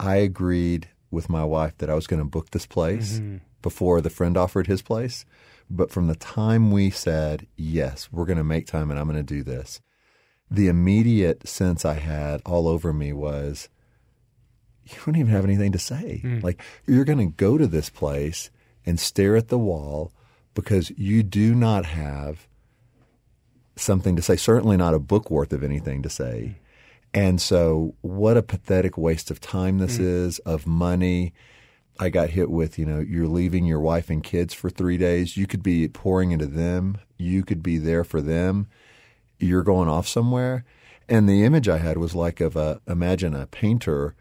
I 0.00 0.16
agreed 0.16 0.88
with 1.10 1.28
my 1.28 1.44
wife 1.44 1.76
that 1.78 1.90
I 1.90 1.94
was 1.94 2.06
going 2.06 2.20
to 2.20 2.28
book 2.28 2.50
this 2.50 2.66
place 2.66 3.18
mm-hmm. 3.18 3.36
before 3.60 4.00
the 4.00 4.10
friend 4.10 4.36
offered 4.36 4.66
his 4.66 4.82
place. 4.82 5.24
But 5.70 5.90
from 5.90 6.06
the 6.06 6.16
time 6.16 6.70
we 6.70 6.90
said, 6.90 7.46
yes, 7.56 8.08
we're 8.10 8.24
going 8.24 8.38
to 8.38 8.44
make 8.44 8.66
time 8.66 8.90
and 8.90 8.98
I'm 8.98 9.06
going 9.06 9.24
to 9.24 9.34
do 9.34 9.42
this, 9.42 9.80
the 10.54 10.68
immediate 10.68 11.48
sense 11.48 11.84
I 11.84 11.94
had 11.94 12.42
all 12.44 12.68
over 12.68 12.92
me 12.92 13.12
was 13.12 13.68
you 14.84 14.96
don't 15.06 15.16
even 15.16 15.32
have 15.32 15.44
anything 15.44 15.72
to 15.72 15.78
say. 15.78 16.20
Mm. 16.22 16.42
Like 16.42 16.60
you're 16.86 17.04
going 17.04 17.18
to 17.18 17.36
go 17.36 17.56
to 17.56 17.66
this 17.66 17.88
place 17.88 18.50
and 18.84 18.98
stare 19.00 19.36
at 19.36 19.48
the 19.48 19.58
wall 19.58 20.12
because 20.54 20.90
you 20.90 21.22
do 21.22 21.54
not 21.54 21.86
have 21.86 22.46
something 23.76 24.16
to 24.16 24.22
say, 24.22 24.36
certainly 24.36 24.76
not 24.76 24.94
a 24.94 24.98
book 24.98 25.30
worth 25.30 25.52
of 25.52 25.62
anything 25.62 26.02
to 26.02 26.10
say. 26.10 26.56
And 27.14 27.40
so, 27.40 27.94
what 28.00 28.36
a 28.36 28.42
pathetic 28.42 28.96
waste 28.96 29.30
of 29.30 29.40
time 29.40 29.78
this 29.78 29.98
is, 29.98 30.38
of 30.40 30.66
money. 30.66 31.34
I 32.00 32.08
got 32.08 32.30
hit 32.30 32.50
with, 32.50 32.78
you 32.78 32.86
know, 32.86 33.00
you're 33.00 33.28
leaving 33.28 33.66
your 33.66 33.80
wife 33.80 34.08
and 34.08 34.22
kids 34.22 34.54
for 34.54 34.70
three 34.70 34.96
days. 34.96 35.36
You 35.36 35.46
could 35.46 35.62
be 35.62 35.88
pouring 35.88 36.32
into 36.32 36.46
them, 36.46 36.98
you 37.18 37.44
could 37.44 37.62
be 37.62 37.76
there 37.76 38.02
for 38.02 38.22
them. 38.22 38.66
You're 39.42 39.62
going 39.62 39.88
off 39.88 40.06
somewhere. 40.06 40.64
And 41.08 41.28
the 41.28 41.44
image 41.44 41.68
I 41.68 41.78
had 41.78 41.98
was 41.98 42.14
like 42.14 42.40
of 42.40 42.56
a, 42.56 42.80
imagine 42.86 43.34
a 43.34 43.46
painter 43.46 44.14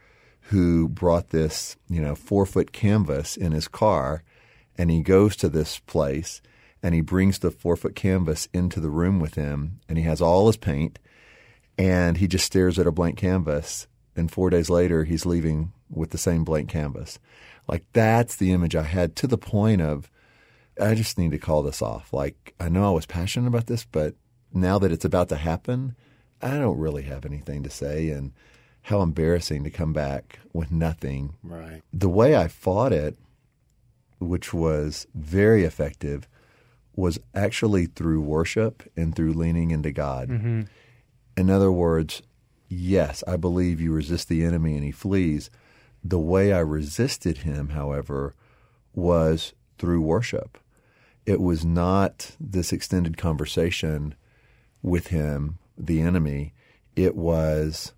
who 0.45 0.89
brought 0.89 1.29
this, 1.29 1.77
you 1.87 2.01
know, 2.01 2.15
four 2.15 2.45
foot 2.45 2.71
canvas 2.71 3.37
in 3.37 3.51
his 3.51 3.67
car 3.67 4.23
and 4.77 4.89
he 4.89 5.01
goes 5.01 5.35
to 5.37 5.49
this 5.49 5.79
place 5.79 6.41
and 6.83 6.95
he 6.95 7.01
brings 7.01 7.39
the 7.39 7.51
four 7.51 7.75
foot 7.75 7.95
canvas 7.95 8.47
into 8.53 8.79
the 8.79 8.89
room 8.89 9.19
with 9.19 9.35
him 9.35 9.79
and 9.87 9.97
he 9.97 10.03
has 10.03 10.21
all 10.21 10.47
his 10.47 10.57
paint 10.57 10.99
and 11.77 12.17
he 12.17 12.27
just 12.27 12.45
stares 12.45 12.79
at 12.79 12.87
a 12.87 12.91
blank 12.91 13.17
canvas 13.17 13.87
and 14.15 14.31
four 14.31 14.49
days 14.49 14.69
later 14.69 15.03
he's 15.03 15.25
leaving 15.25 15.71
with 15.89 16.11
the 16.11 16.17
same 16.17 16.43
blank 16.43 16.69
canvas 16.69 17.19
like 17.67 17.85
that's 17.93 18.35
the 18.35 18.51
image 18.51 18.75
i 18.75 18.83
had 18.83 19.15
to 19.15 19.27
the 19.27 19.37
point 19.37 19.81
of 19.81 20.09
i 20.81 20.95
just 20.95 21.17
need 21.17 21.31
to 21.31 21.37
call 21.37 21.61
this 21.61 21.81
off 21.81 22.11
like 22.11 22.53
i 22.59 22.67
know 22.67 22.87
i 22.87 22.91
was 22.91 23.05
passionate 23.05 23.47
about 23.47 23.67
this 23.67 23.85
but 23.85 24.15
now 24.53 24.77
that 24.79 24.91
it's 24.91 25.05
about 25.05 25.29
to 25.29 25.36
happen 25.36 25.96
i 26.41 26.58
don't 26.58 26.77
really 26.77 27.03
have 27.03 27.25
anything 27.25 27.63
to 27.63 27.70
say 27.70 28.10
and 28.10 28.31
how 28.84 29.01
embarrassing 29.01 29.63
to 29.63 29.70
come 29.70 29.93
back 29.93 30.39
with 30.53 30.72
nothing 30.72 31.34
Right. 31.43 31.81
the 31.93 32.10
way 32.10 32.36
I 32.36 32.48
fought 32.48 32.91
it, 32.91 33.15
which 34.20 34.53
was 34.55 35.05
very 35.13 35.63
effective, 35.65 36.27
was 36.96 37.20
actually 37.36 37.86
through 37.86 38.22
worship 38.22 38.81
and 38.98 39.15
through 39.15 39.34
leaning 39.34 39.70
into 39.70 39.91
God. 39.91 40.29
Mm-hmm. 40.29 40.62
In 41.38 41.50
other 41.51 41.72
words, 41.72 42.24
yes, 42.70 43.24
I 43.27 43.38
believe 43.38 43.79
you 43.79 43.93
resist 43.93 44.29
the 44.29 44.43
enemy 44.43 44.74
and 44.74 44.84
he 44.84 44.91
flees. 44.91 45.51
The 46.03 46.17
way 46.20 46.51
I 46.51 46.60
resisted 46.60 47.39
him, 47.39 47.70
however, 47.70 48.34
was 48.96 49.53
through 49.77 50.01
worship. 50.01 50.58
It 51.27 51.39
was 51.39 51.63
not 51.63 52.36
this 52.39 52.74
extended 52.74 53.15
conversation 53.15 54.15
with 54.81 55.07
him, 55.07 55.59
the 55.77 56.01
enemy. 56.01 56.53
It 56.95 57.15
was 57.15 57.93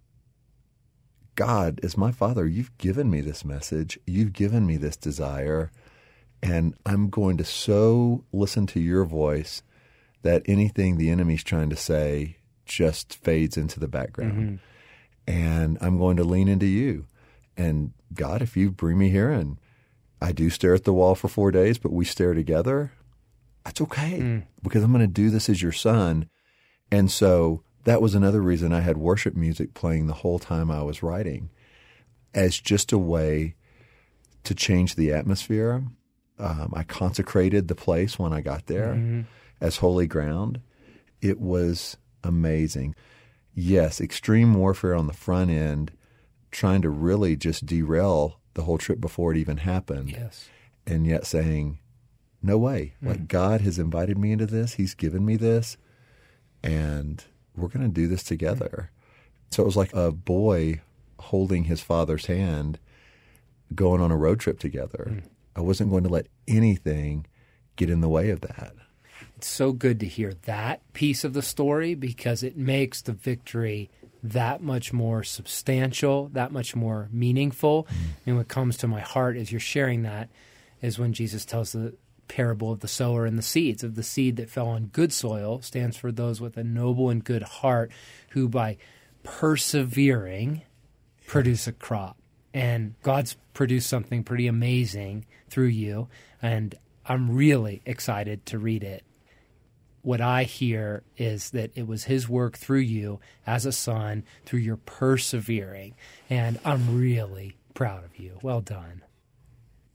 God, 1.35 1.79
as 1.83 1.97
my 1.97 2.11
Father, 2.11 2.45
you've 2.45 2.77
given 2.77 3.09
me 3.09 3.21
this 3.21 3.43
message. 3.43 3.99
You've 4.05 4.33
given 4.33 4.65
me 4.65 4.77
this 4.77 4.95
desire. 4.95 5.71
And 6.41 6.75
I'm 6.85 7.09
going 7.09 7.37
to 7.37 7.45
so 7.45 8.25
listen 8.31 8.67
to 8.67 8.79
your 8.79 9.05
voice 9.05 9.63
that 10.21 10.43
anything 10.45 10.97
the 10.97 11.09
enemy's 11.09 11.43
trying 11.43 11.69
to 11.69 11.75
say 11.75 12.37
just 12.65 13.15
fades 13.15 13.57
into 13.57 13.79
the 13.79 13.87
background. 13.87 14.33
Mm-hmm. 14.33 14.55
And 15.25 15.77
I'm 15.81 15.97
going 15.97 16.17
to 16.17 16.23
lean 16.23 16.47
into 16.47 16.65
you. 16.65 17.05
And 17.55 17.93
God, 18.13 18.41
if 18.41 18.57
you 18.57 18.71
bring 18.71 18.97
me 18.97 19.09
here 19.09 19.31
and 19.31 19.57
I 20.21 20.31
do 20.31 20.49
stare 20.49 20.73
at 20.73 20.83
the 20.83 20.93
wall 20.93 21.15
for 21.15 21.27
four 21.27 21.51
days, 21.51 21.77
but 21.77 21.91
we 21.91 22.05
stare 22.05 22.33
together, 22.33 22.91
that's 23.63 23.81
okay 23.81 24.19
mm. 24.19 24.43
because 24.61 24.83
I'm 24.83 24.91
going 24.91 25.01
to 25.01 25.07
do 25.07 25.29
this 25.29 25.49
as 25.49 25.61
your 25.61 25.71
son. 25.71 26.29
And 26.93 27.11
so 27.11 27.63
that 27.85 28.01
was 28.01 28.13
another 28.15 28.41
reason 28.41 28.71
I 28.73 28.81
had 28.81 28.97
worship 28.97 29.35
music 29.35 29.73
playing 29.73 30.07
the 30.07 30.13
whole 30.13 30.39
time 30.39 30.69
I 30.71 30.83
was 30.83 31.01
writing 31.03 31.49
as 32.33 32.59
just 32.59 32.91
a 32.91 32.97
way 32.97 33.55
to 34.43 34.53
change 34.55 34.95
the 34.95 35.11
atmosphere. 35.11 35.83
Um, 36.39 36.73
I 36.75 36.83
consecrated 36.83 37.67
the 37.67 37.75
place 37.75 38.17
when 38.19 38.31
I 38.33 38.41
got 38.41 38.67
there 38.67 39.25
as 39.61 39.77
holy 39.77 40.07
ground. 40.07 40.61
It 41.21 41.39
was 41.39 41.97
amazing. 42.23 42.95
Yes, 43.55 44.01
extreme 44.01 44.53
warfare 44.53 44.95
on 44.95 45.07
the 45.07 45.13
front 45.13 45.51
end, 45.51 45.91
trying 46.51 46.81
to 46.81 46.89
really 46.89 47.35
just 47.35 47.65
derail 47.65 48.39
the 48.55 48.63
whole 48.63 48.77
trip 48.77 48.99
before 49.01 49.31
it 49.31 49.37
even 49.37 49.57
happened 49.57 50.11
Yes. 50.11 50.49
and 50.87 51.05
yet 51.07 51.25
saying, 51.25 51.79
"No 52.41 52.57
way! 52.57 52.93
Like 53.01 53.27
God 53.27 53.61
has 53.61 53.77
invited 53.79 54.17
me 54.17 54.31
into 54.31 54.45
this. 54.47 54.73
He's 54.75 54.93
given 54.95 55.23
me 55.25 55.35
this, 55.37 55.77
and 56.63 57.23
we're 57.55 57.67
going 57.67 57.85
to 57.85 57.93
do 57.93 58.07
this 58.07 58.23
together." 58.23 58.89
Mm-hmm. 58.89 59.51
So 59.51 59.63
it 59.63 59.65
was 59.65 59.77
like 59.77 59.93
a 59.93 60.11
boy 60.11 60.81
holding 61.19 61.65
his 61.65 61.81
father's 61.81 62.25
hand, 62.25 62.79
going 63.73 64.01
on 64.01 64.11
a 64.11 64.17
road 64.17 64.39
trip 64.39 64.59
together. 64.59 65.07
Mm. 65.09 65.23
I 65.55 65.61
wasn't 65.61 65.91
going 65.91 66.03
to 66.03 66.09
let 66.09 66.27
anything 66.47 67.27
get 67.75 67.89
in 67.89 68.01
the 68.01 68.09
way 68.09 68.29
of 68.29 68.41
that. 68.41 68.73
It's 69.37 69.47
so 69.47 69.71
good 69.71 69.99
to 69.99 70.07
hear 70.07 70.33
that 70.45 70.81
piece 70.93 71.23
of 71.23 71.33
the 71.33 71.41
story 71.41 71.95
because 71.95 72.43
it 72.43 72.57
makes 72.57 73.01
the 73.01 73.13
victory 73.13 73.89
that 74.23 74.61
much 74.61 74.93
more 74.93 75.23
substantial, 75.23 76.29
that 76.33 76.51
much 76.51 76.75
more 76.75 77.09
meaningful. 77.11 77.83
Mm. 77.83 77.95
And 78.25 78.37
what 78.37 78.47
comes 78.47 78.77
to 78.77 78.87
my 78.87 79.01
heart 79.01 79.35
as 79.37 79.51
you're 79.51 79.59
sharing 79.59 80.03
that 80.03 80.29
is 80.81 80.97
when 80.97 81.13
Jesus 81.13 81.45
tells 81.45 81.73
the 81.73 81.93
parable 82.27 82.71
of 82.71 82.79
the 82.79 82.87
sower 82.87 83.25
and 83.25 83.37
the 83.37 83.43
seeds. 83.43 83.83
Of 83.83 83.95
the 83.95 84.03
seed 84.03 84.37
that 84.37 84.49
fell 84.49 84.67
on 84.67 84.87
good 84.87 85.13
soil 85.13 85.61
stands 85.61 85.97
for 85.97 86.11
those 86.11 86.41
with 86.41 86.57
a 86.57 86.63
noble 86.63 87.09
and 87.09 87.23
good 87.23 87.43
heart 87.43 87.91
who 88.29 88.47
by 88.49 88.77
persevering 89.23 90.61
produce 91.27 91.67
a 91.67 91.71
crop. 91.71 92.17
And 92.53 92.95
God's 93.01 93.35
produced 93.53 93.89
something 93.89 94.23
pretty 94.23 94.47
amazing 94.47 95.25
through 95.49 95.67
you. 95.67 96.07
And 96.41 96.75
I'm 97.05 97.35
really 97.35 97.81
excited 97.85 98.45
to 98.47 98.59
read 98.59 98.83
it. 98.83 99.03
What 100.01 100.19
I 100.19 100.43
hear 100.43 101.03
is 101.17 101.51
that 101.51 101.71
it 101.75 101.87
was 101.87 102.03
His 102.03 102.27
work 102.27 102.57
through 102.57 102.79
you 102.79 103.19
as 103.47 103.65
a 103.65 103.71
son, 103.71 104.23
through 104.45 104.59
your 104.59 104.77
persevering. 104.77 105.95
And 106.29 106.59
I'm 106.65 106.99
really 106.99 107.55
proud 107.73 108.03
of 108.03 108.17
you. 108.19 108.37
Well 108.41 108.61
done. 108.61 109.01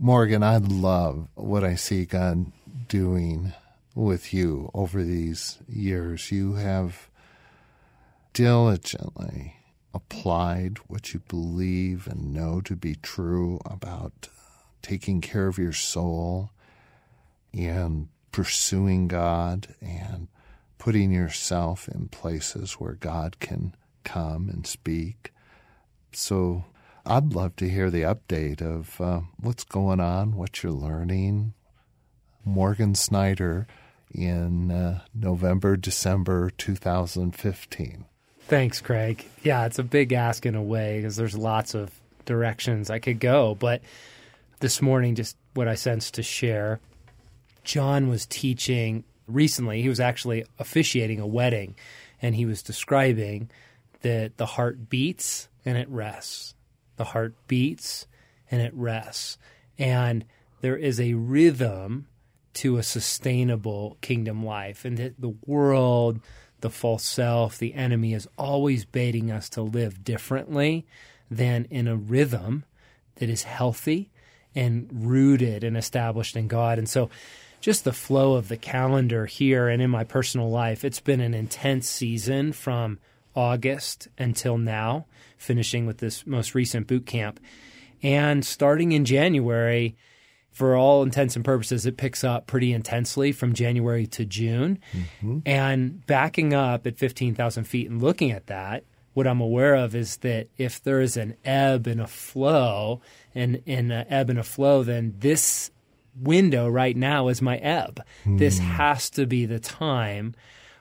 Morgan, 0.01 0.45
I 0.45 0.59
love 0.59 1.27
what 1.35 1.65
I 1.65 1.75
see 1.75 2.05
God 2.05 2.53
doing 2.87 3.53
with 3.97 4.33
you 4.33 4.71
over 4.73 5.03
these 5.03 5.59
years. 5.69 6.31
You 6.31 6.53
have 6.55 7.09
diligently 8.33 9.57
applied 9.93 10.79
what 10.87 11.13
you 11.13 11.21
believe 11.27 12.07
and 12.07 12.33
know 12.33 12.61
to 12.61 12.77
be 12.77 12.95
true 12.95 13.59
about 13.65 14.29
taking 14.83 15.21
care 15.21 15.49
of 15.49 15.59
your 15.59 15.73
soul 15.73 16.51
and 17.53 18.07
pursuing 18.31 19.09
God 19.09 19.67
and 19.83 20.29
putting 20.79 21.11
yourself 21.11 21.89
in 21.89 22.07
places 22.07 22.75
where 22.75 22.93
God 22.93 23.41
can 23.41 23.75
come 24.05 24.49
and 24.49 24.65
speak. 24.65 25.33
So 26.13 26.67
I'd 27.11 27.33
love 27.33 27.57
to 27.57 27.71
hear 27.71 27.89
the 27.89 28.03
update 28.03 28.61
of 28.61 29.01
uh, 29.01 29.21
what's 29.41 29.65
going 29.65 29.99
on, 29.99 30.37
what 30.37 30.63
you're 30.63 30.71
learning. 30.71 31.55
Morgan 32.45 32.95
Snyder 32.95 33.67
in 34.13 34.71
uh, 34.71 35.01
November, 35.15 35.79
December 35.79 36.51
2015. 36.51 38.05
Thanks, 38.41 38.83
Craig. 38.83 39.25
Yeah, 39.43 39.65
it's 39.65 39.79
a 39.79 39.83
big 39.83 40.13
ask 40.13 40.45
in 40.45 40.55
a 40.55 40.63
way 40.63 40.99
because 40.99 41.17
there's 41.17 41.35
lots 41.35 41.75
of 41.75 41.91
directions 42.27 42.91
I 42.91 42.99
could 42.99 43.21
go. 43.21 43.55
But 43.55 43.81
this 44.61 44.83
morning, 44.83 45.15
just 45.15 45.39
what 45.55 45.67
I 45.67 45.77
sensed 45.77 46.13
to 46.15 46.23
share, 46.23 46.79
John 47.65 48.09
was 48.09 48.27
teaching 48.27 49.05
recently. 49.27 49.81
He 49.81 49.89
was 49.89 50.01
actually 50.01 50.45
officiating 50.59 51.21
a 51.21 51.27
wedding, 51.27 51.75
and 52.21 52.35
he 52.35 52.45
was 52.45 52.63
describing 52.63 53.49
that 54.03 54.37
the 54.37 54.47
heart 54.47 54.91
beats 54.91 55.49
and 55.65 55.79
it 55.79 55.89
rests. 55.89 56.55
The 56.99 57.05
heart 57.05 57.35
beats 57.47 58.07
and 58.51 58.61
it 58.61 58.75
rests. 58.75 59.39
And 59.79 60.27
there 60.61 60.77
is 60.77 61.01
a 61.01 61.15
rhythm 61.15 62.07
to 62.55 62.77
a 62.77 62.83
sustainable 62.83 63.97
kingdom 64.01 64.45
life, 64.45 64.85
and 64.85 64.99
that 64.99 65.21
the 65.21 65.35
world 65.47 66.21
the 66.61 66.71
false 66.71 67.05
self, 67.05 67.59
the 67.59 67.75
enemy 67.75 68.15
is 68.15 68.29
always 68.37 68.85
baiting 68.85 69.31
us 69.31 69.49
to 69.51 69.63
live 69.63 70.03
differently 70.03 70.87
than 71.31 71.67
in 71.71 71.87
a 71.87 71.97
rhythm 71.97 72.65
that 73.17 73.29
is 73.29 73.45
healthy 73.45 74.11
and 74.55 74.89
rooted 74.93 75.63
and 75.63 75.77
established 75.77 76.37
in 76.37 76.49
God. 76.49 76.79
And 76.79 76.89
so, 76.89 77.11
just 77.61 77.85
the 77.85 77.93
flow 77.93 78.35
of 78.35 78.49
the 78.49 78.57
calendar 78.57 79.27
here 79.27 79.69
and 79.69 79.83
in 79.83 79.91
my 79.91 80.05
personal 80.05 80.49
life, 80.49 80.85
it's 80.85 81.01
been 81.01 81.21
an 81.21 81.35
intense 81.35 81.89
season 81.89 82.53
from 82.53 82.99
August 83.39 84.09
until 84.19 84.59
now, 84.59 85.07
finishing 85.37 85.87
with 85.87 85.99
this 85.99 86.27
most 86.27 86.57
recent 86.57 86.89
boot 86.89 87.07
camp. 87.07 87.39
And 88.03 88.45
starting 88.45 88.91
in 88.91 89.05
January, 89.05 89.97
for 90.51 90.75
all 90.75 91.05
intents 91.05 91.37
and 91.37 91.45
purposes, 91.45 91.87
it 91.87 91.97
picks 91.97 92.25
up 92.25 92.49
pretty 92.49 92.73
intensely 92.73 93.31
from 93.31 93.55
January 93.55 94.09
to 94.09 94.25
June. 94.25 94.81
And 95.47 96.05
backing 96.05 96.53
up 96.53 96.85
at 96.85 96.99
15,000 96.99 97.63
feet 97.63 97.89
and 97.89 98.03
looking 98.03 98.33
at 98.33 98.49
that, 98.49 98.83
what 99.15 99.29
I'm 99.29 99.41
aware 99.41 99.77
of 99.77 99.95
is 99.95 100.17
that 100.19 100.49
if 100.57 100.83
there 100.83 101.01
is 101.01 101.17
an 101.17 101.37
ebb 101.45 101.87
and 101.87 102.01
a 102.01 102.09
flow, 102.09 103.01
and 103.37 103.63
in 103.67 103.93
an 103.93 104.07
ebb 104.11 104.31
and 104.31 104.39
a 104.39 104.45
flow, 104.45 104.83
then 104.83 105.15
this 105.19 105.71
window 106.21 106.69
right 106.69 106.97
now 106.97 107.29
is 107.29 107.41
my 107.41 107.59
ebb. 107.59 108.03
Mm. 108.25 108.39
This 108.39 108.59
has 108.59 109.11
to 109.11 109.27
be 109.27 109.47
the 109.47 109.61
time 109.61 110.35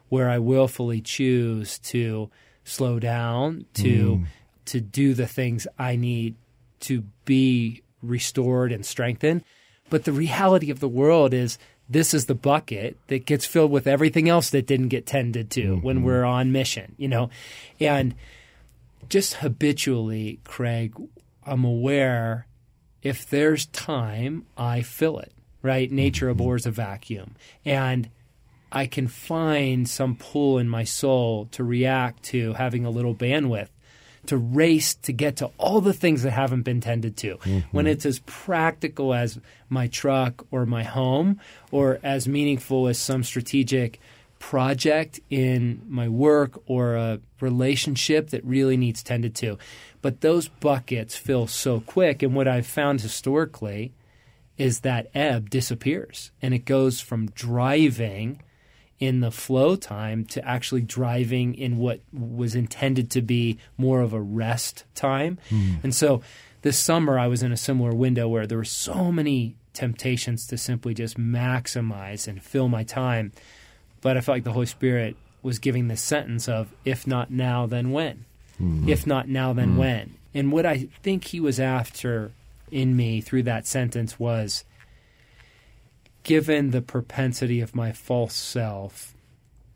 where 0.09 0.29
I 0.29 0.39
willfully 0.39 1.01
choose 1.01 1.77
to 1.79 2.31
slow 2.67 2.99
down, 2.99 3.65
to 3.75 4.17
mm. 4.17 4.25
to 4.65 4.81
do 4.81 5.13
the 5.13 5.27
things 5.27 5.67
I 5.79 5.95
need 5.95 6.35
to 6.81 7.03
be 7.25 7.81
restored 8.01 8.71
and 8.71 8.85
strengthened. 8.85 9.43
But 9.89 10.03
the 10.03 10.11
reality 10.11 10.69
of 10.69 10.79
the 10.79 10.87
world 10.87 11.33
is 11.33 11.57
this 11.89 12.13
is 12.13 12.25
the 12.25 12.35
bucket 12.35 12.97
that 13.07 13.25
gets 13.25 13.45
filled 13.45 13.71
with 13.71 13.87
everything 13.87 14.27
else 14.27 14.49
that 14.49 14.67
didn't 14.67 14.89
get 14.89 15.05
tended 15.05 15.49
to 15.51 15.61
mm-hmm. 15.61 15.81
when 15.81 16.03
we're 16.03 16.25
on 16.25 16.51
mission, 16.51 16.95
you 16.97 17.07
know? 17.07 17.29
And 17.79 18.13
just 19.07 19.35
habitually, 19.35 20.39
Craig, 20.43 20.93
I'm 21.45 21.63
aware 21.63 22.45
if 23.01 23.29
there's 23.29 23.67
time, 23.67 24.45
I 24.57 24.81
fill 24.81 25.19
it, 25.19 25.31
right? 25.61 25.89
Nature 25.89 26.25
mm-hmm. 26.25 26.41
abhors 26.41 26.65
a 26.65 26.71
vacuum. 26.71 27.35
And 27.63 28.09
I 28.71 28.85
can 28.85 29.07
find 29.07 29.87
some 29.87 30.15
pull 30.15 30.57
in 30.57 30.67
my 30.67 30.83
soul 30.83 31.47
to 31.51 31.63
react 31.63 32.23
to 32.25 32.53
having 32.53 32.85
a 32.85 32.89
little 32.89 33.15
bandwidth 33.15 33.69
to 34.27 34.37
race 34.37 34.93
to 34.93 35.13
get 35.13 35.37
to 35.37 35.49
all 35.57 35.81
the 35.81 35.93
things 35.93 36.23
that 36.23 36.31
haven't 36.31 36.63
been 36.63 36.81
tended 36.81 37.17
to. 37.17 37.37
Mm-hmm. 37.37 37.59
When 37.71 37.87
it's 37.87 38.05
as 38.05 38.19
practical 38.25 39.13
as 39.13 39.39
my 39.69 39.87
truck 39.87 40.45
or 40.51 40.65
my 40.65 40.83
home, 40.83 41.39
or 41.71 41.99
as 42.03 42.27
meaningful 42.27 42.87
as 42.87 42.97
some 42.97 43.23
strategic 43.23 43.99
project 44.39 45.19
in 45.29 45.81
my 45.87 46.07
work 46.07 46.61
or 46.67 46.95
a 46.95 47.19
relationship 47.41 48.29
that 48.29 48.45
really 48.45 48.77
needs 48.77 49.01
tended 49.01 49.33
to. 49.35 49.57
But 50.01 50.21
those 50.21 50.47
buckets 50.47 51.15
fill 51.15 51.47
so 51.47 51.79
quick. 51.79 52.21
And 52.21 52.35
what 52.35 52.47
I've 52.47 52.67
found 52.67 53.01
historically 53.01 53.93
is 54.57 54.81
that 54.81 55.07
ebb 55.13 55.49
disappears 55.49 56.31
and 56.41 56.53
it 56.53 56.65
goes 56.65 56.99
from 56.99 57.27
driving 57.31 58.41
in 58.99 59.19
the 59.19 59.31
flow 59.31 59.75
time 59.75 60.25
to 60.25 60.45
actually 60.47 60.81
driving 60.81 61.53
in 61.53 61.77
what 61.77 61.99
was 62.11 62.55
intended 62.55 63.11
to 63.11 63.21
be 63.21 63.57
more 63.77 64.01
of 64.01 64.13
a 64.13 64.21
rest 64.21 64.83
time. 64.95 65.37
Mm. 65.49 65.83
And 65.83 65.95
so 65.95 66.21
this 66.63 66.79
summer 66.79 67.19
I 67.19 67.27
was 67.27 67.43
in 67.43 67.51
a 67.51 67.57
similar 67.57 67.93
window 67.93 68.27
where 68.27 68.47
there 68.47 68.57
were 68.57 68.65
so 68.65 69.11
many 69.11 69.55
temptations 69.73 70.47
to 70.47 70.57
simply 70.57 70.93
just 70.93 71.17
maximize 71.17 72.27
and 72.27 72.41
fill 72.41 72.67
my 72.67 72.83
time. 72.83 73.31
But 74.01 74.17
I 74.17 74.21
felt 74.21 74.37
like 74.37 74.43
the 74.43 74.53
Holy 74.53 74.65
Spirit 74.65 75.15
was 75.43 75.59
giving 75.59 75.87
this 75.87 76.01
sentence 76.01 76.49
of 76.49 76.73
if 76.83 77.05
not 77.05 77.29
now 77.29 77.67
then 77.67 77.91
when? 77.91 78.25
Mm. 78.59 78.87
If 78.87 79.05
not 79.05 79.29
now 79.29 79.53
then 79.53 79.75
mm. 79.75 79.77
when? 79.77 80.15
And 80.33 80.51
what 80.51 80.65
I 80.65 80.87
think 81.03 81.25
he 81.25 81.39
was 81.39 81.59
after 81.59 82.31
in 82.71 82.95
me 82.95 83.21
through 83.21 83.43
that 83.43 83.67
sentence 83.67 84.19
was 84.19 84.63
given 86.27 86.71
the 86.71 86.81
propensity 86.81 87.61
of 87.61 87.73
my 87.73 87.93
false 87.93 88.35
self 88.35 89.15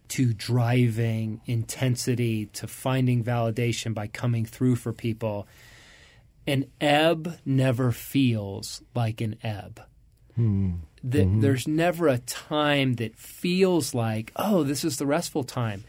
to 0.09 0.33
driving 0.33 1.39
intensity, 1.45 2.47
to 2.47 2.67
finding 2.67 3.23
validation 3.23 3.93
by 3.93 4.05
coming 4.05 4.45
through 4.45 4.75
for 4.75 4.91
people, 4.91 5.47
an 6.45 6.65
ebb 6.81 7.39
never 7.45 7.93
feels 7.93 8.81
like 8.93 9.21
an 9.21 9.37
ebb. 9.41 9.81
Hmm. 10.35 10.71
The, 11.01 11.19
mm-hmm. 11.19 11.39
There's 11.39 11.69
never 11.69 12.09
a 12.09 12.17
time 12.17 12.95
that 12.95 13.15
feels 13.15 13.93
like, 13.93 14.33
oh, 14.35 14.63
this 14.63 14.83
is 14.83 14.97
the 14.97 15.05
restful 15.05 15.45
time. 15.45 15.85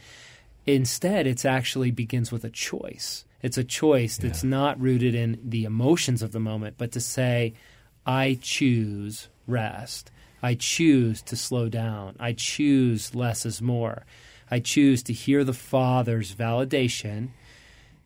Instead, 0.65 1.27
it 1.27 1.45
actually 1.45 1.91
begins 1.91 2.31
with 2.31 2.45
a 2.45 2.51
choice. 2.51 3.25
It's 3.43 3.59
a 3.59 3.65
choice 3.65 4.17
yeah. 4.21 4.29
that's 4.29 4.45
not 4.45 4.81
rooted 4.81 5.17
in 5.17 5.41
the 5.43 5.65
emotions 5.65 6.23
of 6.23 6.31
the 6.31 6.39
moment, 6.39 6.77
but 6.79 6.93
to 6.93 7.01
say, 7.01 7.55
I 8.07 8.39
choose 8.41 9.29
rest. 9.49 10.13
I 10.43 10.55
choose 10.55 11.23
to 11.23 11.37
slow 11.37 11.69
down. 11.69 12.17
I 12.19 12.33
choose 12.33 13.15
less 13.15 13.47
is 13.47 13.63
more. 13.63 14.05
I 14.51 14.59
choose 14.59 15.03
to 15.05 15.13
hear 15.13 15.45
the 15.45 15.53
Father's 15.53 16.35
validation 16.35 17.29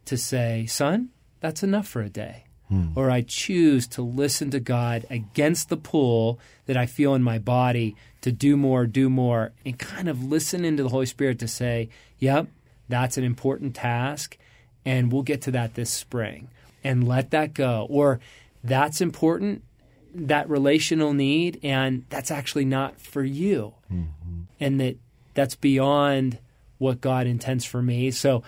to 0.04 0.16
say, 0.16 0.66
Son, 0.66 1.10
that's 1.40 1.62
enough 1.62 1.88
for 1.88 2.02
a 2.02 2.08
day. 2.08 2.44
Hmm. 2.68 2.88
Or 2.94 3.10
I 3.10 3.22
choose 3.22 3.86
to 3.88 4.02
listen 4.02 4.50
to 4.50 4.60
God 4.60 5.06
against 5.08 5.68
the 5.68 5.76
pull 5.76 6.40
that 6.66 6.76
I 6.76 6.86
feel 6.86 7.14
in 7.14 7.22
my 7.22 7.38
body 7.38 7.96
to 8.22 8.32
do 8.32 8.56
more, 8.56 8.86
do 8.86 9.08
more, 9.08 9.52
and 9.64 9.78
kind 9.78 10.08
of 10.08 10.22
listen 10.22 10.64
into 10.64 10.82
the 10.82 10.88
Holy 10.88 11.06
Spirit 11.06 11.38
to 11.40 11.48
say, 11.48 11.88
Yep, 12.18 12.48
that's 12.88 13.16
an 13.16 13.24
important 13.24 13.74
task, 13.74 14.36
and 14.84 15.12
we'll 15.12 15.22
get 15.22 15.42
to 15.42 15.50
that 15.52 15.74
this 15.74 15.90
spring. 15.90 16.48
And 16.82 17.06
let 17.06 17.30
that 17.30 17.54
go. 17.54 17.86
Or 17.88 18.20
that's 18.62 19.00
important, 19.00 19.62
that 20.16 20.48
relational 20.48 21.12
need 21.12 21.60
and 21.62 22.04
that's 22.08 22.30
actually 22.30 22.64
not 22.64 23.00
for 23.00 23.22
you. 23.22 23.74
Mm-hmm. 23.92 24.42
and 24.58 24.80
that 24.80 24.96
that's 25.34 25.54
beyond 25.54 26.38
what 26.78 27.00
god 27.00 27.26
intends 27.26 27.64
for 27.64 27.82
me. 27.82 28.10
So 28.10 28.42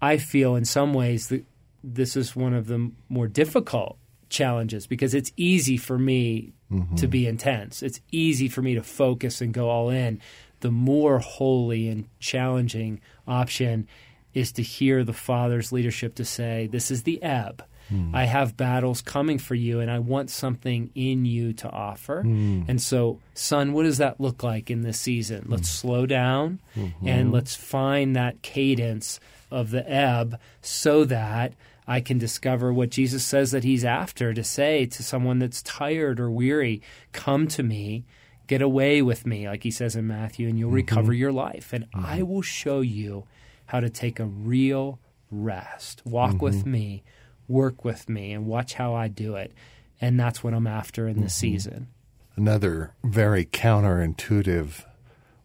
i 0.00 0.16
feel 0.16 0.54
in 0.56 0.64
some 0.64 0.92
ways 0.92 1.28
that 1.28 1.44
this 1.82 2.16
is 2.16 2.34
one 2.34 2.54
of 2.54 2.66
the 2.66 2.90
more 3.08 3.28
difficult 3.28 3.98
challenges 4.30 4.86
because 4.86 5.14
it's 5.14 5.32
easy 5.36 5.76
for 5.76 5.98
me 5.98 6.52
mm-hmm. 6.72 6.96
to 6.96 7.06
be 7.06 7.26
intense. 7.26 7.82
It's 7.82 8.00
easy 8.10 8.48
for 8.48 8.62
me 8.62 8.74
to 8.74 8.82
focus 8.82 9.40
and 9.40 9.52
go 9.52 9.68
all 9.68 9.90
in. 9.90 10.20
The 10.60 10.70
more 10.70 11.18
holy 11.18 11.88
and 11.88 12.08
challenging 12.18 13.00
option 13.28 13.86
is 14.32 14.52
to 14.52 14.62
hear 14.62 15.04
the 15.04 15.12
father's 15.12 15.72
leadership 15.72 16.14
to 16.16 16.24
say 16.24 16.66
this 16.66 16.90
is 16.90 17.04
the 17.04 17.22
ebb 17.22 17.64
Mm. 17.92 18.14
I 18.14 18.24
have 18.24 18.56
battles 18.56 19.02
coming 19.02 19.38
for 19.38 19.54
you, 19.54 19.80
and 19.80 19.90
I 19.90 19.98
want 19.98 20.30
something 20.30 20.90
in 20.94 21.24
you 21.24 21.52
to 21.54 21.70
offer. 21.70 22.22
Mm. 22.22 22.68
And 22.68 22.80
so, 22.80 23.20
son, 23.34 23.72
what 23.72 23.84
does 23.84 23.98
that 23.98 24.20
look 24.20 24.42
like 24.42 24.70
in 24.70 24.82
this 24.82 25.00
season? 25.00 25.46
Let's 25.48 25.68
mm. 25.68 25.74
slow 25.74 26.06
down 26.06 26.60
mm-hmm. 26.76 27.06
and 27.06 27.32
let's 27.32 27.54
find 27.54 28.16
that 28.16 28.42
cadence 28.42 29.20
of 29.50 29.70
the 29.70 29.88
ebb 29.88 30.38
so 30.62 31.04
that 31.04 31.54
I 31.86 32.00
can 32.00 32.18
discover 32.18 32.72
what 32.72 32.90
Jesus 32.90 33.24
says 33.24 33.50
that 33.50 33.64
he's 33.64 33.84
after 33.84 34.32
to 34.32 34.42
say 34.42 34.86
to 34.86 35.02
someone 35.02 35.38
that's 35.38 35.62
tired 35.62 36.18
or 36.18 36.30
weary, 36.30 36.82
come 37.12 37.46
to 37.48 37.62
me, 37.62 38.04
get 38.46 38.62
away 38.62 39.02
with 39.02 39.26
me, 39.26 39.46
like 39.48 39.62
he 39.62 39.70
says 39.70 39.94
in 39.94 40.06
Matthew, 40.06 40.48
and 40.48 40.58
you'll 40.58 40.68
mm-hmm. 40.68 40.76
recover 40.76 41.12
your 41.12 41.32
life. 41.32 41.72
And 41.72 41.84
mm-hmm. 41.90 42.06
I 42.06 42.22
will 42.22 42.42
show 42.42 42.80
you 42.80 43.24
how 43.66 43.80
to 43.80 43.90
take 43.90 44.18
a 44.18 44.24
real 44.24 44.98
rest. 45.30 46.02
Walk 46.04 46.32
mm-hmm. 46.32 46.44
with 46.44 46.66
me 46.66 47.02
work 47.48 47.84
with 47.84 48.08
me 48.08 48.32
and 48.32 48.46
watch 48.46 48.74
how 48.74 48.94
I 48.94 49.08
do 49.08 49.36
it. 49.36 49.52
And 50.00 50.18
that's 50.18 50.42
what 50.42 50.54
I'm 50.54 50.66
after 50.66 51.08
in 51.08 51.20
this 51.20 51.34
mm-hmm. 51.34 51.52
season. 51.52 51.88
Another 52.36 52.94
very 53.04 53.44
counterintuitive 53.44 54.84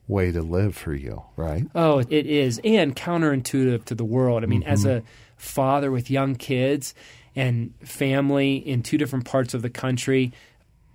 way 0.08 0.32
to 0.32 0.42
live 0.42 0.76
for 0.76 0.94
you, 0.94 1.24
right? 1.36 1.66
Oh, 1.76 2.00
it 2.00 2.26
is. 2.26 2.60
And 2.64 2.96
counterintuitive 2.96 3.86
to 3.86 3.96
the 3.96 4.06
world. 4.06 4.44
I 4.44 4.48
mean, 4.48 4.62
mm-hmm. 4.62 4.72
as 4.72 4.86
a 4.86 5.04
father 5.38 5.92
with 5.92 6.10
young 6.10 6.36
kids 6.36 6.96
and 7.36 7.74
family 7.84 8.56
in 8.56 8.82
two 8.82 8.98
different 8.98 9.26
parts 9.26 9.54
of 9.54 9.62
the 9.62 9.70
country, 9.70 10.34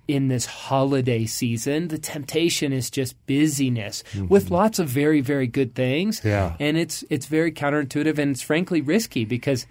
in 0.07 0.27
this 0.27 0.45
holiday 0.45 1.25
season, 1.25 1.87
the 1.87 1.97
temptation 1.97 2.71
is 2.71 2.89
just 2.89 3.15
busyness 3.25 4.03
mm-hmm. 4.11 4.27
with 4.27 4.51
lots 4.51 4.79
of 4.79 4.87
very, 4.87 5.21
very 5.21 5.47
good 5.47 5.73
things. 5.73 6.21
Yeah. 6.23 6.55
And 6.59 6.77
it's 6.77 7.03
it's 7.09 7.25
very 7.25 7.51
counterintuitive 7.51 8.17
and 8.17 8.31
it's 8.31 8.41
frankly 8.41 8.81
risky 8.81 9.25
because 9.25 9.65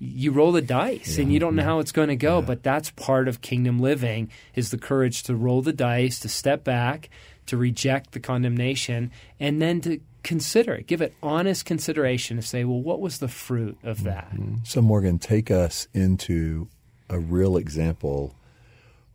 you 0.00 0.32
roll 0.32 0.50
the 0.50 0.62
dice 0.62 1.16
yeah, 1.16 1.22
and 1.22 1.32
you 1.32 1.38
don't 1.38 1.54
know 1.54 1.62
how 1.62 1.78
it's 1.78 1.92
going 1.92 2.08
to 2.08 2.16
go 2.16 2.40
yeah. 2.40 2.46
but 2.46 2.62
that's 2.62 2.90
part 2.92 3.28
of 3.28 3.42
kingdom 3.42 3.78
living 3.78 4.30
is 4.54 4.70
the 4.70 4.78
courage 4.78 5.22
to 5.22 5.36
roll 5.36 5.60
the 5.60 5.74
dice 5.74 6.18
to 6.18 6.28
step 6.28 6.64
back 6.64 7.10
to 7.46 7.56
reject 7.56 8.12
the 8.12 8.20
condemnation 8.20 9.10
and 9.38 9.60
then 9.60 9.80
to 9.80 10.00
consider 10.22 10.74
it 10.74 10.86
give 10.86 11.02
it 11.02 11.14
honest 11.22 11.66
consideration 11.66 12.36
to 12.36 12.42
say 12.42 12.64
well 12.64 12.80
what 12.80 13.00
was 13.00 13.18
the 13.18 13.28
fruit 13.28 13.76
of 13.84 13.98
mm-hmm. 13.98 14.06
that 14.06 14.30
mm-hmm. 14.32 14.56
so 14.64 14.80
morgan 14.80 15.18
take 15.18 15.50
us 15.50 15.86
into 15.92 16.66
a 17.10 17.18
real 17.18 17.56
example 17.56 18.34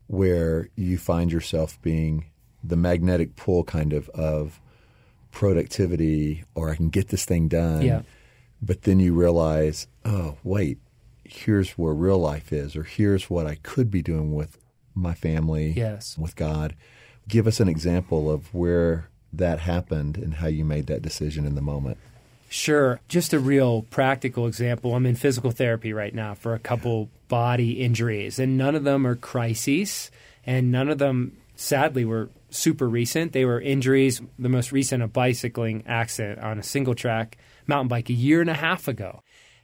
where 0.07 0.69
you 0.75 0.97
find 0.99 1.31
yourself 1.31 1.81
being 1.81 2.25
the 2.63 2.75
magnetic 2.75 3.35
pull 3.35 3.63
kind 3.63 3.91
of 3.91 4.07
of 4.09 4.61
productivity 5.31 6.43
or 6.53 6.69
i 6.69 6.75
can 6.75 6.89
get 6.89 7.07
this 7.09 7.25
thing 7.25 7.47
done 7.47 7.81
yeah 7.81 8.01
but 8.61 8.83
then 8.83 8.99
you 8.99 9.13
realize, 9.13 9.87
oh, 10.03 10.37
wait, 10.43 10.79
here's 11.23 11.71
where 11.71 11.93
real 11.93 12.19
life 12.19 12.53
is, 12.53 12.75
or 12.75 12.83
here's 12.83 13.29
what 13.29 13.45
I 13.45 13.55
could 13.55 13.91
be 13.91 14.01
doing 14.01 14.33
with 14.33 14.57
my 14.93 15.13
family, 15.13 15.71
yes. 15.71 16.17
with 16.17 16.35
God. 16.35 16.75
Give 17.27 17.47
us 17.47 17.59
an 17.59 17.67
example 17.67 18.31
of 18.31 18.53
where 18.53 19.09
that 19.33 19.59
happened 19.59 20.17
and 20.17 20.35
how 20.35 20.47
you 20.47 20.63
made 20.63 20.87
that 20.87 21.01
decision 21.01 21.45
in 21.45 21.55
the 21.55 21.61
moment. 21.61 21.97
Sure. 22.47 23.01
Just 23.07 23.33
a 23.33 23.39
real 23.39 23.81
practical 23.83 24.47
example. 24.47 24.95
I'm 24.95 25.05
in 25.05 25.15
physical 25.15 25.51
therapy 25.51 25.91
right 25.91 26.13
now 26.13 26.35
for 26.35 26.53
a 26.53 26.59
couple 26.59 27.09
body 27.27 27.81
injuries, 27.81 28.39
and 28.39 28.57
none 28.57 28.75
of 28.75 28.83
them 28.83 29.05
are 29.05 29.15
crises, 29.15 30.11
and 30.45 30.71
none 30.71 30.89
of 30.89 30.99
them, 30.99 31.35
sadly, 31.55 32.05
were 32.05 32.29
super 32.49 32.87
recent. 32.87 33.33
They 33.33 33.45
were 33.45 33.59
injuries, 33.59 34.21
the 34.39 34.47
most 34.47 34.71
recent, 34.71 35.03
a 35.03 35.07
bicycling 35.07 35.83
accident 35.87 36.39
on 36.39 36.59
a 36.59 36.63
single 36.63 36.95
track 36.95 37.37
mountain 37.67 37.87
bike 37.87 38.09
a 38.09 38.13
year 38.13 38.41
and 38.41 38.49
a 38.49 38.53
half 38.55 38.87
ago. 38.87 39.21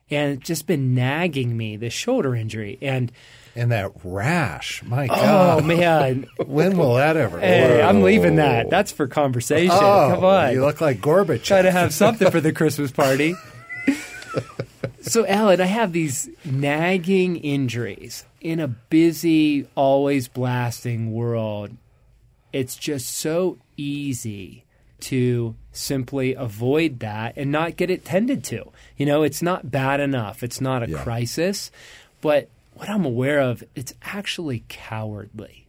and 0.09 0.33
it's 0.37 0.47
just 0.47 0.67
been 0.67 0.93
nagging 0.93 1.55
me 1.55 1.77
this 1.77 1.93
shoulder 1.93 2.35
injury. 2.35 2.77
And 2.81 3.11
And 3.55 3.71
that 3.71 3.91
rash, 4.03 4.83
my 4.83 5.05
oh 5.05 5.15
God. 5.15 5.65
man, 5.65 6.27
When 6.45 6.77
will 6.77 6.95
that 6.95 7.15
ever 7.17 7.39
hey? 7.39 7.81
I'm 7.81 8.01
leaving 8.01 8.35
that. 8.35 8.69
That's 8.69 8.91
for 8.91 9.07
conversation. 9.07 9.71
Oh, 9.73 10.11
Come 10.15 10.23
on, 10.25 10.53
You 10.53 10.61
look 10.65 10.81
like 10.81 10.99
Gorbachev. 10.99 11.43
try 11.43 11.61
to 11.61 11.71
have 11.71 11.93
something 11.93 12.29
for 12.31 12.41
the 12.41 12.51
Christmas 12.51 12.91
party. 12.91 13.35
so, 15.01 15.25
Alan, 15.25 15.61
I 15.61 15.65
have 15.65 15.93
these 15.93 16.29
nagging 16.45 17.37
injuries 17.37 18.25
in 18.39 18.59
a 18.59 18.67
busy, 18.67 19.67
always 19.75 20.27
blasting 20.27 21.13
world. 21.13 21.71
It's 22.53 22.75
just 22.75 23.09
so 23.09 23.57
easy 23.77 24.65
to 25.01 25.55
simply 25.71 26.33
avoid 26.33 26.99
that 26.99 27.33
and 27.37 27.51
not 27.51 27.75
get 27.77 27.89
it 27.89 28.05
tended 28.05 28.43
to. 28.45 28.71
You 28.97 29.05
know, 29.05 29.23
it's 29.23 29.41
not 29.41 29.71
bad 29.71 29.99
enough. 29.99 30.43
It's 30.43 30.61
not 30.61 30.83
a 30.83 30.89
Yeah. 30.89 31.03
crisis, 31.03 31.71
but 32.21 32.49
what 32.73 32.89
I'm 32.89 33.05
aware 33.05 33.39
of, 33.39 33.63
it's 33.75 33.93
actually 34.03 34.63
cowardly. 34.69 35.67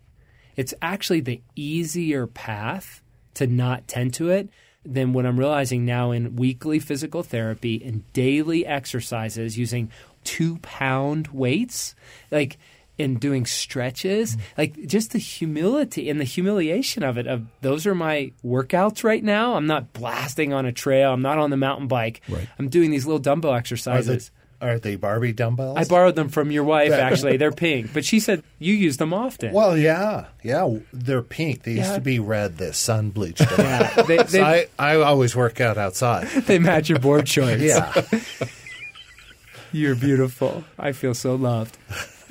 It's 0.57 0.75
actually 0.83 1.21
the 1.21 1.41
easier 1.57 2.27
path 2.27 3.03
to 3.35 3.47
not 3.47 3.89
tend 3.89 4.15
to 4.15 4.29
it 4.31 4.49
than 4.85 5.13
what 5.13 5.25
I'm 5.25 5.39
realizing 5.39 5.85
now 5.85 6.11
in 6.11 6.37
weekly 6.37 6.79
physical 6.79 7.23
therapy 7.23 7.83
and 7.85 8.11
daily 8.13 8.67
exercises 8.67 9.57
using 9.57 9.91
two 10.25 10.59
pound 10.59 11.29
weights, 11.29 11.95
like 12.31 12.59
in 13.03 13.19
doing 13.19 13.45
stretches, 13.45 14.37
mm-hmm. 14.37 14.43
like 14.57 14.87
just 14.87 15.13
the 15.13 15.19
humility 15.19 16.09
and 16.09 16.21
the 16.21 16.25
humiliation 16.25 17.03
of 17.03 17.19
it. 17.19 17.27
Of 17.27 17.47
those 17.61 17.87
are 17.87 17.95
my 17.95 18.33
workouts 18.45 19.05
right 19.05 19.23
now. 19.23 19.55
I'm 19.55 19.67
not 19.67 19.93
blasting 19.93 20.53
on 20.53 20.65
a 20.65 20.73
trail. 20.73 21.13
I'm 21.13 21.23
not 21.23 21.39
on 21.39 21.51
the 21.51 21.57
mountain 21.57 21.89
bike. 21.89 22.23
Right. 22.29 22.49
I'm 22.59 22.69
doing 22.69 22.91
these 22.91 23.05
little 23.05 23.19
dumbbell 23.19 23.51
Are, 23.51 23.59
exercises. 23.59 24.31
the, 24.61 24.67
are 24.67 24.79
they 24.79 24.95
Barbie 24.95 25.33
dumbbells? 25.33 25.77
I 25.77 25.85
borrowed 25.85 26.15
them 26.15 26.29
from 26.29 26.53
your 26.53 26.63
wife. 26.63 26.93
Actually, 26.93 27.37
they're 27.37 27.51
pink, 27.51 27.93
but 27.93 28.05
she 28.05 28.21
said 28.21 28.45
you 28.61 28.73
use 28.73 28.97
them 28.97 29.13
often. 29.13 29.53
Well, 29.53 29.77
yeah, 29.77 30.27
yeah. 30.45 30.79
They're 30.93 31.23
pink. 31.23 31.65
They 31.65 31.73
used 31.73 31.97
to 31.97 32.01
be 32.01 32.21
red. 32.21 32.59
The 32.59 32.73
sun 32.73 33.11
bleached 33.11 33.41
them. 33.41 33.59
Yeah, 33.59 34.03
they, 34.03 34.25
So 34.25 34.41
I, 34.41 34.69
I 34.79 34.95
always 34.97 35.35
work 35.35 35.61
out 35.61 35.79
outside. 35.79 36.29
they 36.47 36.61
match 36.61 36.89
your 36.89 37.01
board 37.01 37.29
shorts. 37.29 37.61
Yeah. 37.61 37.93
You're 39.73 39.97
beautiful. 39.97 40.65
I 40.79 40.93
feel 40.93 41.15
so 41.15 41.35
loved. 41.35 41.77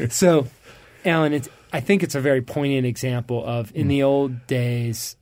So, 0.10 0.48
Alan, 1.06 1.34
it's, 1.34 1.50
I 1.74 1.80
think 1.80 2.04
it's 2.04 2.16
a 2.16 2.22
very 2.22 2.42
poignant 2.42 2.86
example 2.86 3.46
of 3.46 3.72
in 3.76 3.88
the 3.88 4.00
hmm. 4.00 4.06
old 4.06 4.48
days, 4.48 5.16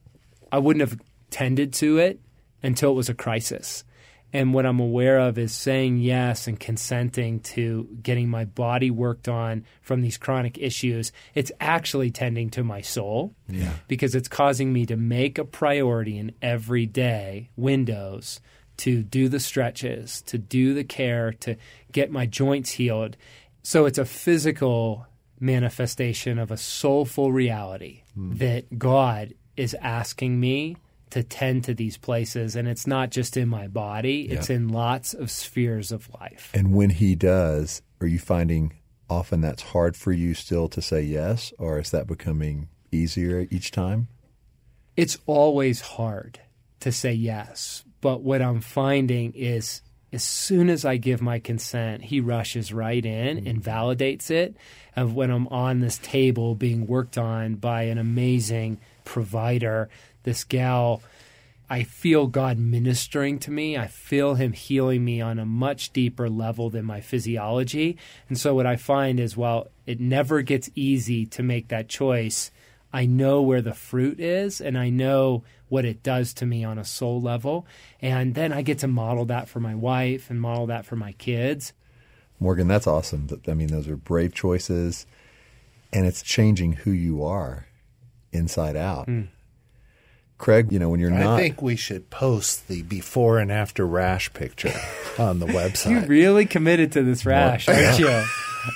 I 0.51 0.59
wouldn't 0.59 0.81
have 0.81 0.99
tended 1.29 1.73
to 1.73 1.97
it 1.99 2.19
until 2.63 2.91
it 2.91 2.95
was 2.95 3.09
a 3.09 3.13
crisis. 3.13 3.83
And 4.31 4.53
what 4.53 4.65
I'm 4.65 4.79
aware 4.79 5.17
of 5.19 5.39
is 5.39 5.53
saying 5.53 5.97
yes 5.97 6.47
and 6.47 6.59
consenting 6.59 7.39
to 7.41 7.89
getting 8.03 8.29
my 8.29 8.45
body 8.45 8.91
worked 8.91 9.27
on 9.27 9.65
from 9.81 10.01
these 10.01 10.17
chronic 10.17 10.57
issues. 10.59 11.11
It's 11.33 11.51
actually 11.59 12.11
tending 12.11 12.51
to 12.51 12.63
my 12.63 12.81
soul 12.81 13.33
Yeah. 13.47 13.73
because 13.87 14.13
it's 14.13 14.27
causing 14.27 14.71
me 14.71 14.85
to 14.85 14.95
make 14.95 15.39
a 15.39 15.45
priority 15.45 16.17
in 16.17 16.33
everyday 16.43 17.49
windows 17.55 18.39
to 18.77 19.01
do 19.01 19.29
the 19.29 19.39
stretches, 19.39 20.21
to 20.23 20.37
do 20.37 20.73
the 20.73 20.83
care, 20.83 21.33
to 21.33 21.55
get 21.91 22.11
my 22.11 22.25
joints 22.27 22.71
healed. 22.71 23.17
So 23.63 23.85
it's 23.85 23.97
a 23.97 24.05
physical 24.05 25.07
manifestation 25.39 26.39
of 26.39 26.51
a 26.51 26.57
soulful 26.57 27.31
reality 27.31 28.03
hmm. 28.13 28.35
that 28.37 28.77
God 28.77 29.33
is 29.57 29.75
asking 29.81 30.39
me 30.39 30.77
to 31.09 31.23
tend 31.23 31.63
to 31.63 31.73
these 31.73 31.97
places. 31.97 32.55
And 32.55 32.67
it's 32.67 32.85
not 32.85 33.09
just 33.09 33.35
in 33.35 33.49
my 33.49 33.67
body, 33.67 34.29
it's 34.29 34.49
in 34.49 34.69
lots 34.69 35.13
of 35.13 35.31
spheres 35.31 35.91
of 35.91 36.09
life. 36.19 36.51
And 36.53 36.73
when 36.73 36.91
he 36.91 37.15
does, 37.15 37.81
are 37.99 38.07
you 38.07 38.19
finding 38.19 38.73
often 39.09 39.41
that's 39.41 39.63
hard 39.63 39.95
for 39.97 40.11
you 40.11 40.35
still 40.35 40.67
to 40.69 40.81
say 40.81 41.01
yes, 41.01 41.51
or 41.57 41.79
is 41.79 41.89
that 41.91 42.05
becoming 42.05 42.69
easier 42.91 43.47
each 43.49 43.71
time? 43.71 44.07
it's 44.99 45.17
always 45.27 45.79
hard 45.79 46.41
to 46.81 46.91
say 46.91 47.13
yes. 47.13 47.85
But 48.01 48.21
what 48.21 48.41
I'm 48.41 48.59
finding 48.59 49.31
is 49.33 49.81
as 50.11 50.23
soon 50.23 50.69
as 50.69 50.85
I 50.85 50.97
give 50.97 51.21
my 51.21 51.39
consent, 51.39 52.03
he 52.03 52.19
rushes 52.19 52.73
right 52.73 53.05
in 53.05 53.47
and 53.47 53.61
mm-hmm. 53.61 53.69
validates 53.69 54.31
it. 54.31 54.55
Of 54.95 55.13
when 55.13 55.29
I'm 55.31 55.47
on 55.47 55.79
this 55.79 55.97
table 55.99 56.55
being 56.55 56.85
worked 56.85 57.17
on 57.17 57.55
by 57.55 57.83
an 57.83 57.97
amazing 57.97 58.79
provider, 59.05 59.87
this 60.23 60.43
gal, 60.43 61.01
I 61.69 61.83
feel 61.83 62.27
God 62.27 62.57
ministering 62.57 63.39
to 63.39 63.51
me. 63.51 63.77
I 63.77 63.87
feel 63.87 64.35
Him 64.35 64.53
healing 64.53 65.05
me 65.05 65.21
on 65.21 65.39
a 65.39 65.45
much 65.45 65.93
deeper 65.93 66.27
level 66.27 66.69
than 66.69 66.83
my 66.83 66.99
physiology. 66.99 67.97
And 68.27 68.37
so, 68.37 68.55
what 68.55 68.65
I 68.65 68.75
find 68.75 69.19
is 69.19 69.37
while 69.37 69.67
it 69.85 69.99
never 69.99 70.41
gets 70.41 70.69
easy 70.75 71.25
to 71.27 71.43
make 71.43 71.67
that 71.69 71.87
choice, 71.87 72.51
I 72.91 73.05
know 73.05 73.41
where 73.41 73.61
the 73.61 73.73
fruit 73.73 74.19
is 74.19 74.59
and 74.61 74.77
I 74.77 74.89
know 74.89 75.43
what 75.67 75.85
it 75.85 76.01
does 76.01 76.33
to 76.35 76.45
me 76.45 76.63
on 76.63 76.77
a 76.79 76.85
soul 76.85 77.21
level. 77.21 77.67
And 78.01 78.33
then 78.35 78.51
I 78.51 78.61
get 78.63 78.79
to 78.79 78.87
model 78.87 79.25
that 79.25 79.47
for 79.47 79.59
my 79.59 79.75
wife 79.75 80.29
and 80.29 80.41
model 80.41 80.65
that 80.67 80.85
for 80.85 80.95
my 80.95 81.11
kids. 81.13 81.73
Morgan, 82.39 82.67
that's 82.67 82.87
awesome. 82.87 83.27
I 83.47 83.53
mean, 83.53 83.67
those 83.67 83.87
are 83.89 83.97
brave 83.97 84.33
choices, 84.33 85.05
and 85.91 86.05
it's 86.05 86.21
changing 86.23 86.71
who 86.73 86.91
you 86.91 87.21
are 87.23 87.67
inside 88.31 88.75
out. 88.77 89.05
Hmm. 89.05 89.23
Craig, 90.37 90.71
you 90.71 90.79
know, 90.79 90.87
when 90.89 91.01
you're 91.01 91.13
I 91.13 91.19
not. 91.19 91.35
I 91.35 91.41
think 91.41 91.61
we 91.61 91.75
should 91.75 92.09
post 92.09 92.69
the 92.69 92.81
before 92.83 93.39
and 93.39 93.51
after 93.51 93.85
rash 93.85 94.31
picture 94.33 94.71
on 95.19 95.39
the 95.39 95.45
website. 95.47 95.91
You 95.91 95.97
website. 95.97 96.07
really 96.07 96.45
committed 96.45 96.93
to 96.93 97.03
this 97.03 97.25
rash, 97.25 97.67
aren't 97.67 97.99
you? 97.99 98.07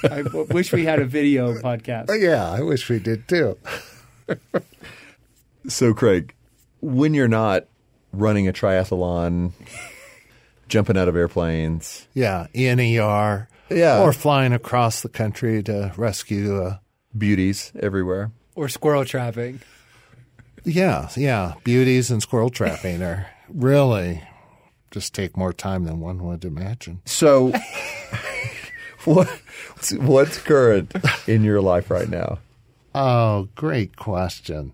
I 0.04 0.22
w- 0.24 0.46
wish 0.52 0.74
we 0.74 0.84
had 0.84 1.00
a 1.00 1.06
video 1.06 1.54
podcast. 1.62 2.08
Oh, 2.10 2.14
yeah, 2.16 2.52
I 2.52 2.62
wish 2.62 2.90
we 2.90 3.00
did 3.00 3.30
too. 3.30 3.58
So, 5.68 5.94
Craig, 5.94 6.36
when 6.82 7.14
you're 7.14 7.30
not 7.30 7.68
running 8.12 8.50
a 8.50 8.54
triathlon, 8.54 9.54
jumping 10.68 10.98
out 10.98 11.08
of 11.08 11.16
airplanes, 11.16 12.06
Yeah, 12.14 12.48
in 12.54 12.80
ER. 12.82 13.48
Yeah. 13.70 14.02
Or 14.02 14.12
flying 14.12 14.52
across 14.52 15.02
the 15.02 15.10
country 15.10 15.64
to 15.64 15.94
rescue 15.96 16.62
a 16.62 16.82
beauties 17.18 17.72
everywhere. 17.80 18.32
Or 18.56 18.68
squirrel 18.68 19.06
trapping. 19.06 19.62
Yeah, 20.66 21.10
yeah. 21.16 21.54
Beauties 21.64 22.12
and 22.12 22.22
squirrel 22.22 22.50
trapping 22.50 23.02
are 23.02 23.28
really 23.50 24.22
just 24.92 25.14
take 25.16 25.38
more 25.38 25.54
time 25.54 25.86
than 25.86 26.00
one 26.02 26.24
would 26.24 26.46
imagine. 26.46 27.02
So, 27.06 27.54
what, 29.06 29.28
what's 29.94 30.38
current 30.40 30.94
in 31.26 31.44
your 31.44 31.62
life 31.62 31.90
right 31.90 32.10
now? 32.10 32.40
Oh, 32.96 33.48
great 33.56 33.96
question. 33.96 34.74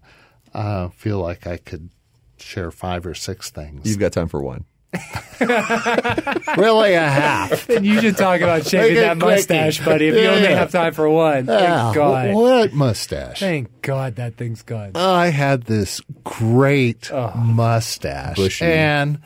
I 0.54 0.90
feel 0.96 1.20
like 1.20 1.48
I 1.48 1.58
could 1.58 1.90
share 2.38 2.72
five 2.72 3.06
or 3.06 3.14
six 3.14 3.50
things. 3.50 3.88
You've 3.88 4.00
got 4.00 4.12
time 4.14 4.28
for 4.28 4.42
one. 4.42 4.66
really 6.58 6.94
a 6.94 7.08
half. 7.08 7.70
And 7.70 7.86
you 7.86 8.02
should 8.02 8.18
talk 8.18 8.42
about 8.42 8.66
shaving 8.66 8.96
Make 8.96 8.98
it 8.98 9.02
that 9.02 9.18
mustache, 9.18 9.78
quickie. 9.78 9.90
buddy, 9.92 10.08
if 10.08 10.16
you 10.16 10.22
Yeah, 10.22 10.30
only 10.32 10.48
have 10.50 10.72
time 10.72 10.94
for 10.94 11.08
one. 11.10 11.46
Yeah, 11.46 11.84
Thank 11.84 11.96
God. 11.96 12.34
What 12.34 12.74
mustache? 12.74 13.40
Thank 13.40 13.82
God 13.84 14.16
that 14.16 14.36
thing's 14.38 14.64
gone. 14.64 14.92
I 14.96 15.28
had 15.28 15.64
this 15.64 16.02
great 16.24 17.12
mustache. 17.36 18.36
Bushy. 18.38 18.66
And 18.66 19.20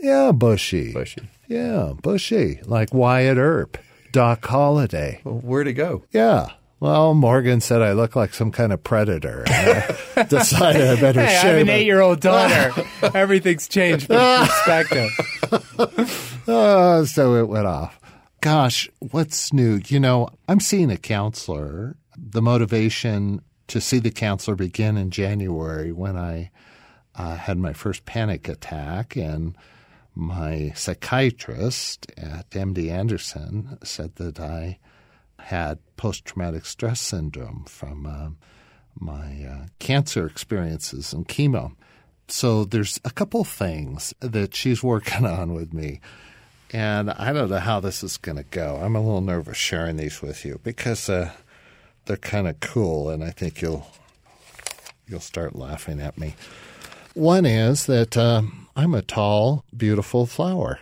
yeah, 0.00 0.32
bushy. 0.32 0.92
Bushy. 0.92 1.22
Yeah, 1.48 1.92
bushy. 2.02 2.60
Like 2.64 2.94
Wyatt 2.94 3.36
Earp, 3.38 3.76
Doc 4.10 4.44
Holliday. 4.46 5.20
Well, 5.24 5.34
where'd 5.40 5.66
it 5.68 5.74
go? 5.74 6.04
Yeah. 6.12 6.46
Well, 6.82 7.14
Morgan 7.14 7.60
said 7.60 7.80
I 7.80 7.92
look 7.92 8.16
like 8.16 8.34
some 8.34 8.50
kind 8.50 8.72
of 8.72 8.82
predator. 8.82 9.44
And 9.46 9.96
I 10.16 10.22
decided 10.28 10.82
I 10.82 11.00
better 11.00 11.20
Hey, 11.20 11.36
I 11.36 11.40
have 11.40 11.58
an 11.58 11.68
eight-year-old 11.68 12.18
daughter. 12.18 12.72
Everything's 13.14 13.68
changed 13.68 14.08
from 14.08 14.16
perspective. 14.16 15.08
Uh, 16.48 17.04
so 17.04 17.36
it 17.36 17.46
went 17.46 17.68
off. 17.68 18.00
Gosh, 18.40 18.90
what's 18.98 19.52
new? 19.52 19.80
You 19.86 20.00
know, 20.00 20.28
I'm 20.48 20.58
seeing 20.58 20.90
a 20.90 20.96
counselor. 20.96 21.94
The 22.16 22.42
motivation 22.42 23.42
to 23.68 23.80
see 23.80 24.00
the 24.00 24.10
counselor 24.10 24.56
began 24.56 24.96
in 24.96 25.12
January 25.12 25.92
when 25.92 26.16
I 26.16 26.50
uh, 27.14 27.36
had 27.36 27.58
my 27.58 27.74
first 27.74 28.06
panic 28.06 28.48
attack, 28.48 29.14
and 29.14 29.56
my 30.16 30.72
psychiatrist 30.74 32.10
at 32.16 32.50
MD 32.50 32.90
Anderson 32.90 33.78
said 33.84 34.16
that 34.16 34.40
I 34.40 34.80
had 35.44 35.78
post 35.96 36.24
traumatic 36.24 36.66
stress 36.66 37.00
syndrome 37.00 37.64
from 37.68 38.06
um, 38.06 38.36
my 38.98 39.44
uh, 39.44 39.66
cancer 39.78 40.26
experiences 40.26 41.12
and 41.12 41.28
chemo. 41.28 41.74
So 42.28 42.64
there's 42.64 43.00
a 43.04 43.10
couple 43.10 43.44
things 43.44 44.14
that 44.20 44.54
she's 44.54 44.82
working 44.82 45.26
on 45.26 45.54
with 45.54 45.72
me. 45.72 46.00
And 46.72 47.10
I 47.10 47.32
don't 47.32 47.50
know 47.50 47.58
how 47.58 47.80
this 47.80 48.02
is 48.02 48.16
going 48.16 48.38
to 48.38 48.44
go. 48.44 48.80
I'm 48.82 48.96
a 48.96 49.00
little 49.00 49.20
nervous 49.20 49.58
sharing 49.58 49.96
these 49.96 50.22
with 50.22 50.44
you 50.44 50.58
because 50.64 51.10
uh, 51.10 51.30
they're 52.06 52.16
kind 52.16 52.48
of 52.48 52.60
cool, 52.60 53.10
and 53.10 53.22
I 53.22 53.30
think 53.30 53.60
you'll 53.60 53.86
you'll 55.06 55.20
start 55.20 55.54
laughing 55.54 56.00
at 56.00 56.16
me. 56.16 56.34
One 57.12 57.44
is 57.44 57.84
that 57.86 58.16
um, 58.16 58.68
I'm 58.74 58.94
a 58.94 59.02
tall, 59.02 59.66
beautiful 59.76 60.24
flower. 60.24 60.80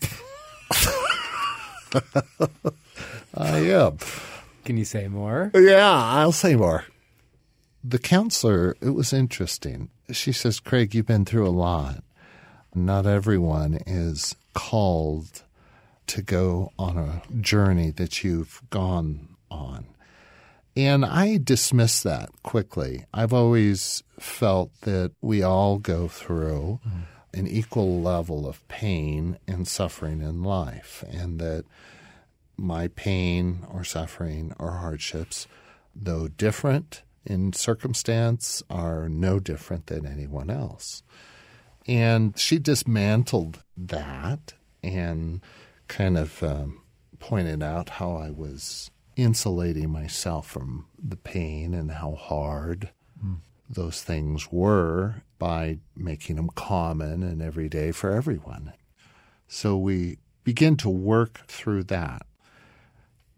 Uh, 3.36 3.42
I 3.42 3.58
am. 3.58 3.98
Can 4.64 4.76
you 4.76 4.84
say 4.84 5.08
more? 5.08 5.50
Yeah, 5.54 5.90
I'll 5.92 6.32
say 6.32 6.56
more. 6.56 6.84
The 7.82 7.98
counselor, 7.98 8.76
it 8.80 8.90
was 8.90 9.12
interesting. 9.12 9.90
She 10.10 10.32
says, 10.32 10.60
Craig, 10.60 10.94
you've 10.94 11.06
been 11.06 11.24
through 11.24 11.46
a 11.46 11.50
lot. 11.50 12.02
Not 12.74 13.06
everyone 13.06 13.78
is 13.86 14.34
called 14.54 15.42
to 16.06 16.22
go 16.22 16.72
on 16.78 16.96
a 16.96 17.22
journey 17.40 17.90
that 17.92 18.24
you've 18.24 18.62
gone 18.70 19.36
on. 19.50 19.86
And 20.76 21.04
I 21.04 21.38
dismiss 21.42 22.02
that 22.02 22.30
quickly. 22.42 23.04
I've 23.14 23.32
always 23.32 24.02
felt 24.18 24.70
that 24.82 25.12
we 25.20 25.42
all 25.42 25.78
go 25.78 26.08
through 26.08 26.80
an 27.32 27.46
equal 27.46 28.00
level 28.00 28.48
of 28.48 28.66
pain 28.68 29.38
and 29.46 29.68
suffering 29.68 30.20
in 30.20 30.42
life, 30.42 31.04
and 31.08 31.38
that 31.40 31.64
my 32.56 32.88
pain 32.88 33.66
or 33.70 33.84
suffering 33.84 34.54
or 34.58 34.72
hardships, 34.72 35.46
though 35.94 36.28
different 36.28 37.02
in 37.24 37.52
circumstance, 37.52 38.62
are 38.68 39.08
no 39.08 39.38
different 39.40 39.86
than 39.86 40.06
anyone 40.06 40.50
else. 40.50 41.02
And 41.86 42.38
she 42.38 42.58
dismantled 42.58 43.62
that 43.76 44.54
and 44.82 45.40
kind 45.88 46.16
of 46.18 46.42
um, 46.42 46.82
pointed 47.18 47.62
out 47.62 47.88
how 47.88 48.16
I 48.16 48.30
was 48.30 48.90
insulating 49.16 49.90
myself 49.90 50.46
from 50.46 50.86
the 51.02 51.16
pain 51.16 51.74
and 51.74 51.90
how 51.90 52.14
hard 52.14 52.90
mm. 53.24 53.36
those 53.68 54.02
things 54.02 54.50
were 54.50 55.22
by 55.38 55.78
making 55.96 56.36
them 56.36 56.50
common 56.54 57.22
and 57.22 57.42
everyday 57.42 57.92
for 57.92 58.10
everyone. 58.10 58.72
So 59.46 59.76
we 59.76 60.18
begin 60.42 60.76
to 60.78 60.90
work 60.90 61.42
through 61.46 61.84
that. 61.84 62.26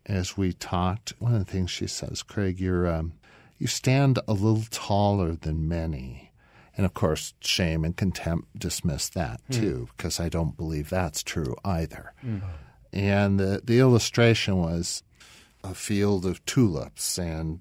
As 0.06 0.36
we 0.36 0.52
talked, 0.52 1.14
one 1.18 1.34
of 1.34 1.44
the 1.44 1.50
things 1.50 1.70
she 1.70 1.86
says, 1.86 2.22
Craig, 2.22 2.60
you're 2.60 2.88
um, 2.88 3.12
you 3.58 3.66
stand 3.66 4.18
a 4.28 4.32
little 4.32 4.64
taller 4.70 5.34
than 5.34 5.68
many. 5.68 6.30
And 6.76 6.84
of 6.84 6.94
course, 6.94 7.32
shame 7.40 7.84
and 7.84 7.96
contempt 7.96 8.58
dismiss 8.58 9.08
that 9.10 9.40
hmm. 9.46 9.52
too, 9.52 9.76
mm. 9.76 9.96
because 9.96 10.20
I 10.20 10.28
don't 10.28 10.56
believe 10.56 10.90
that's 10.90 11.22
true 11.22 11.56
either. 11.64 12.12
Mm. 12.24 12.42
And 12.92 13.40
the, 13.40 13.62
the 13.64 13.78
illustration 13.78 14.58
was 14.58 15.02
a 15.64 15.74
field 15.74 16.24
of 16.24 16.44
tulips 16.46 17.18
and 17.18 17.60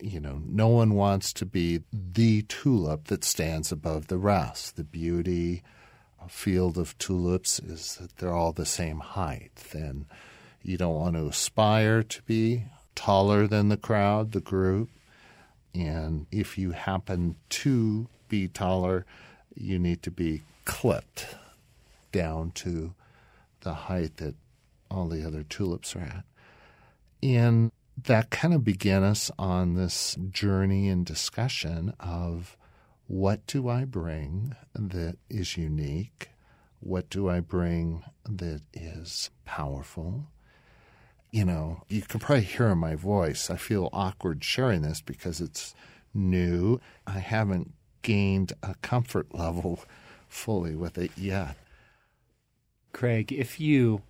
you 0.00 0.20
know 0.20 0.40
no 0.46 0.68
one 0.68 0.94
wants 0.94 1.32
to 1.32 1.46
be 1.46 1.80
the 1.92 2.42
tulip 2.42 3.04
that 3.04 3.24
stands 3.24 3.72
above 3.72 4.06
the 4.06 4.18
rest 4.18 4.76
the 4.76 4.84
beauty 4.84 5.62
a 6.24 6.28
field 6.28 6.78
of 6.78 6.96
tulips 6.98 7.58
is 7.60 7.96
that 7.96 8.16
they're 8.16 8.32
all 8.32 8.52
the 8.52 8.66
same 8.66 9.00
height 9.00 9.64
and 9.72 10.06
you 10.64 10.76
don't 10.76 10.94
want 10.94 11.14
to 11.14 11.26
aspire 11.26 12.02
to 12.02 12.22
be 12.22 12.64
taller 12.94 13.46
than 13.46 13.68
the 13.68 13.76
crowd 13.76 14.32
the 14.32 14.40
group 14.40 14.88
and 15.74 16.26
if 16.30 16.56
you 16.56 16.72
happen 16.72 17.36
to 17.48 18.08
be 18.28 18.48
taller 18.48 19.04
you 19.54 19.78
need 19.78 20.02
to 20.02 20.10
be 20.10 20.42
clipped 20.64 21.36
down 22.12 22.50
to 22.52 22.94
the 23.60 23.74
height 23.74 24.16
that 24.16 24.34
all 24.90 25.08
the 25.08 25.26
other 25.26 25.42
tulips 25.42 25.94
are 25.94 26.00
at 26.00 26.24
and 27.22 27.70
that 28.02 28.30
kind 28.30 28.52
of 28.52 28.64
began 28.64 29.02
us 29.02 29.30
on 29.38 29.74
this 29.74 30.16
journey 30.30 30.88
and 30.88 31.06
discussion 31.06 31.94
of 32.00 32.56
what 33.06 33.46
do 33.46 33.68
I 33.68 33.84
bring 33.84 34.54
that 34.74 35.16
is 35.28 35.56
unique? 35.56 36.30
What 36.80 37.08
do 37.08 37.28
I 37.28 37.40
bring 37.40 38.02
that 38.28 38.62
is 38.72 39.30
powerful? 39.44 40.26
You 41.34 41.44
know, 41.44 41.82
you 41.88 42.00
can 42.02 42.20
probably 42.20 42.44
hear 42.44 42.68
in 42.68 42.78
my 42.78 42.94
voice. 42.94 43.50
I 43.50 43.56
feel 43.56 43.90
awkward 43.92 44.44
sharing 44.44 44.82
this 44.82 45.00
because 45.00 45.40
it's 45.40 45.74
new. 46.14 46.80
I 47.08 47.18
haven't 47.18 47.72
gained 48.02 48.52
a 48.62 48.76
comfort 48.82 49.34
level 49.34 49.80
fully 50.28 50.76
with 50.76 50.96
it 50.96 51.10
yet. 51.16 51.56
Craig, 52.92 53.32
if 53.32 53.58
you 53.58 54.02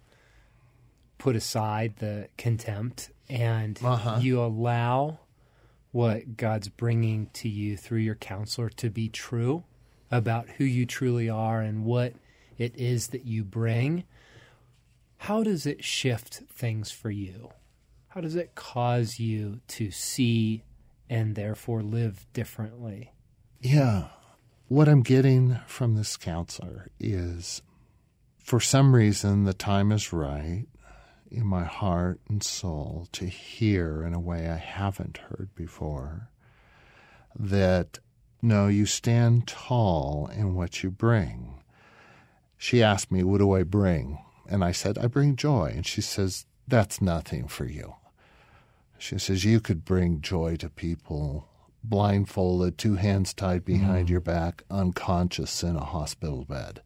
put 1.16 1.34
aside 1.34 1.96
the 1.96 2.28
contempt 2.36 3.10
and 3.30 3.80
uh-huh. 3.82 4.18
you 4.20 4.38
allow 4.38 5.20
what 5.92 6.36
God's 6.36 6.68
bringing 6.68 7.30
to 7.32 7.48
you 7.48 7.78
through 7.78 8.00
your 8.00 8.16
counselor 8.16 8.68
to 8.68 8.90
be 8.90 9.08
true 9.08 9.64
about 10.10 10.50
who 10.58 10.64
you 10.64 10.84
truly 10.84 11.30
are 11.30 11.62
and 11.62 11.86
what 11.86 12.12
it 12.58 12.76
is 12.76 13.06
that 13.08 13.24
you 13.24 13.44
bring, 13.44 14.04
how 15.24 15.42
does 15.42 15.64
it 15.64 15.82
shift 15.82 16.42
things 16.52 16.90
for 16.90 17.10
you? 17.10 17.48
How 18.08 18.20
does 18.20 18.34
it 18.34 18.54
cause 18.54 19.18
you 19.18 19.62
to 19.68 19.90
see 19.90 20.64
and 21.08 21.34
therefore 21.34 21.82
live 21.82 22.26
differently? 22.34 23.10
Yeah. 23.58 24.08
What 24.68 24.86
I'm 24.86 25.02
getting 25.02 25.60
from 25.66 25.94
this 25.94 26.18
counselor 26.18 26.90
is 27.00 27.62
for 28.36 28.60
some 28.60 28.94
reason 28.94 29.44
the 29.44 29.54
time 29.54 29.92
is 29.92 30.12
right 30.12 30.66
in 31.30 31.46
my 31.46 31.64
heart 31.64 32.20
and 32.28 32.42
soul 32.42 33.08
to 33.12 33.24
hear 33.24 34.04
in 34.04 34.12
a 34.12 34.20
way 34.20 34.50
I 34.50 34.56
haven't 34.56 35.16
heard 35.16 35.48
before 35.54 36.28
that 37.34 37.98
no, 38.42 38.66
you 38.66 38.84
stand 38.84 39.48
tall 39.48 40.30
in 40.36 40.54
what 40.54 40.82
you 40.82 40.90
bring. 40.90 41.62
She 42.58 42.82
asked 42.82 43.10
me, 43.10 43.22
What 43.22 43.38
do 43.38 43.52
I 43.52 43.62
bring? 43.62 44.18
And 44.48 44.64
I 44.64 44.72
said, 44.72 44.98
I 44.98 45.06
bring 45.06 45.36
joy. 45.36 45.72
And 45.74 45.86
she 45.86 46.00
says, 46.00 46.46
That's 46.66 47.00
nothing 47.00 47.48
for 47.48 47.66
you. 47.66 47.94
She 48.98 49.18
says, 49.18 49.44
You 49.44 49.60
could 49.60 49.84
bring 49.84 50.20
joy 50.20 50.56
to 50.56 50.68
people 50.68 51.48
blindfolded, 51.86 52.78
two 52.78 52.94
hands 52.94 53.34
tied 53.34 53.62
behind 53.62 54.06
mm. 54.06 54.10
your 54.10 54.20
back, 54.20 54.62
unconscious 54.70 55.62
in 55.62 55.76
a 55.76 55.84
hospital 55.84 56.42
bed. 56.44 56.80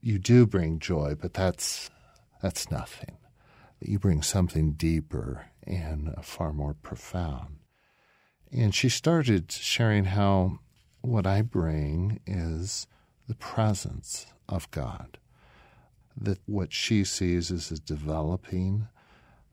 You 0.00 0.18
do 0.18 0.46
bring 0.46 0.80
joy, 0.80 1.14
but 1.14 1.34
that's 1.34 1.90
that's 2.42 2.70
nothing 2.70 3.18
you 3.80 3.98
bring 3.98 4.22
something 4.22 4.72
deeper 4.72 5.46
and 5.66 6.14
far 6.22 6.52
more 6.52 6.74
profound. 6.74 7.56
And 8.52 8.74
she 8.74 8.88
started 8.88 9.50
sharing 9.50 10.06
how 10.06 10.58
what 11.00 11.26
I 11.26 11.42
bring 11.42 12.20
is 12.26 12.86
the 13.26 13.34
presence 13.34 14.26
of 14.48 14.70
God. 14.70 15.18
That 16.20 16.38
what 16.46 16.72
she 16.72 17.04
sees 17.04 17.50
is 17.50 17.70
a 17.70 17.78
developing 17.78 18.88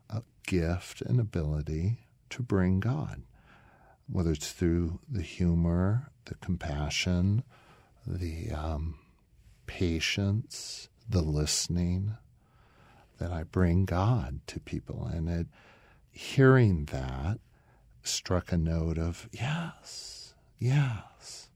a 0.10 0.23
gift 0.45 1.01
and 1.01 1.19
ability 1.19 1.99
to 2.32 2.43
bring 2.43 2.80
God, 2.80 3.21
whether 4.10 4.32
it's 4.32 4.51
through 4.51 4.99
the 5.10 5.21
humor, 5.21 6.12
the 6.25 6.36
compassion, 6.36 7.43
the 8.06 8.51
um, 8.51 8.95
patience, 9.65 10.89
the 11.10 11.21
listening, 11.21 12.17
that 13.17 13.32
I 13.32 13.43
bring 13.43 13.86
God 13.86 14.41
to 14.47 14.60
people. 14.60 15.06
And 15.06 15.30
it, 15.30 15.47
hearing 16.12 16.86
that 16.86 17.39
struck 18.03 18.51
a 18.51 18.58
note 18.58 18.97
of 18.97 19.30
yes, 19.32 20.34
yes. 20.60 21.49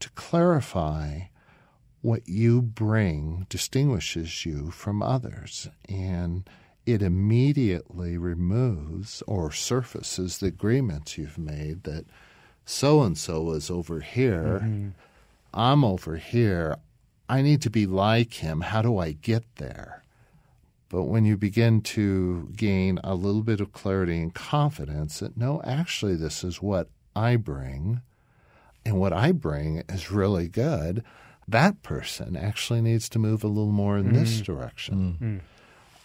To 0.00 0.10
clarify 0.10 1.20
what 2.04 2.28
you 2.28 2.60
bring 2.60 3.46
distinguishes 3.48 4.44
you 4.44 4.70
from 4.70 5.02
others. 5.02 5.70
And 5.88 6.46
it 6.84 7.00
immediately 7.00 8.18
removes 8.18 9.22
or 9.26 9.50
surfaces 9.50 10.36
the 10.36 10.48
agreements 10.48 11.16
you've 11.16 11.38
made 11.38 11.84
that 11.84 12.04
so 12.66 13.00
and 13.00 13.16
so 13.16 13.52
is 13.52 13.70
over 13.70 14.00
here. 14.00 14.60
Mm-hmm. 14.62 14.88
I'm 15.54 15.82
over 15.82 16.16
here. 16.16 16.76
I 17.26 17.40
need 17.40 17.62
to 17.62 17.70
be 17.70 17.86
like 17.86 18.34
him. 18.34 18.60
How 18.60 18.82
do 18.82 18.98
I 18.98 19.12
get 19.12 19.44
there? 19.56 20.02
But 20.90 21.04
when 21.04 21.24
you 21.24 21.38
begin 21.38 21.80
to 21.80 22.50
gain 22.54 23.00
a 23.02 23.14
little 23.14 23.42
bit 23.42 23.62
of 23.62 23.72
clarity 23.72 24.20
and 24.20 24.34
confidence 24.34 25.20
that, 25.20 25.38
no, 25.38 25.62
actually, 25.64 26.16
this 26.16 26.44
is 26.44 26.60
what 26.60 26.88
I 27.16 27.36
bring, 27.36 28.02
and 28.84 29.00
what 29.00 29.14
I 29.14 29.32
bring 29.32 29.84
is 29.88 30.10
really 30.10 30.48
good, 30.48 31.02
that 31.48 31.82
person 31.82 32.36
actually 32.36 32.80
needs 32.80 33.08
to 33.10 33.18
move 33.18 33.44
a 33.44 33.48
little 33.48 33.72
more 33.72 33.98
in 33.98 34.10
mm. 34.10 34.14
this 34.14 34.40
direction. 34.40 35.18
Mm. 35.20 35.40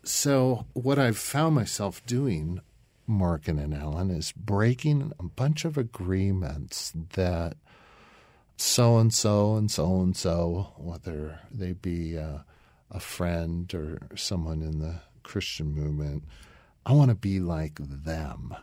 So, 0.04 0.66
what 0.74 0.98
I've 0.98 1.18
found 1.18 1.56
myself 1.56 2.06
doing, 2.06 2.62
Morgan 3.06 3.60
and 3.60 3.74
Ellen, 3.74 4.10
is 4.10 4.32
breaking 4.32 5.12
a 5.20 5.24
bunch 5.24 5.66
of 5.66 5.78
agreements 5.78 6.94
that 7.14 7.58
so 8.58 8.98
and 8.98 9.14
so 9.14 9.56
and 9.56 9.70
so 9.70 10.02
and 10.02 10.16
so, 10.16 10.74
whether 10.78 11.40
they 11.52 11.74
be 11.74 12.18
uh, 12.18 12.40
a 12.92 13.00
friend 13.00 13.74
or 13.74 14.00
someone 14.16 14.62
in 14.62 14.80
the 14.80 15.02
Christian 15.24 15.74
movement, 15.74 16.24
I 16.86 16.94
want 16.94 17.10
to 17.10 17.16
be 17.16 17.40
like 17.40 17.76
them. 17.80 18.56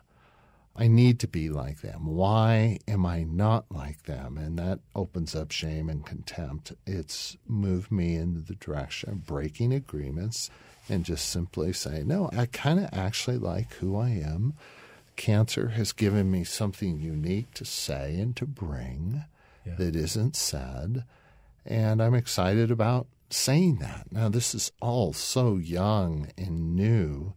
I 0.78 0.88
need 0.88 1.20
to 1.20 1.28
be 1.28 1.48
like 1.48 1.80
them. 1.80 2.06
Why 2.06 2.78
am 2.86 3.06
I 3.06 3.22
not 3.22 3.64
like 3.70 4.02
them? 4.02 4.36
And 4.36 4.58
that 4.58 4.80
opens 4.94 5.34
up 5.34 5.50
shame 5.50 5.88
and 5.88 6.04
contempt. 6.04 6.72
It's 6.86 7.36
moved 7.46 7.90
me 7.90 8.16
in 8.16 8.44
the 8.46 8.54
direction 8.54 9.10
of 9.10 9.26
breaking 9.26 9.72
agreements 9.72 10.50
and 10.88 11.04
just 11.04 11.30
simply 11.30 11.72
say, 11.72 12.02
no, 12.04 12.30
I 12.36 12.46
kind 12.46 12.78
of 12.78 12.90
actually 12.92 13.38
like 13.38 13.72
who 13.74 13.96
I 13.96 14.10
am. 14.10 14.54
Cancer 15.16 15.68
has 15.68 15.92
given 15.92 16.30
me 16.30 16.44
something 16.44 17.00
unique 17.00 17.54
to 17.54 17.64
say 17.64 18.18
and 18.20 18.36
to 18.36 18.44
bring 18.44 19.24
yeah. 19.64 19.74
that 19.76 19.96
isn't 19.96 20.36
said. 20.36 21.04
And 21.64 22.02
I'm 22.02 22.14
excited 22.14 22.70
about 22.70 23.06
saying 23.30 23.78
that. 23.78 24.12
Now, 24.12 24.28
this 24.28 24.54
is 24.54 24.72
all 24.80 25.14
so 25.14 25.56
young 25.56 26.28
and 26.36 26.76
new, 26.76 27.32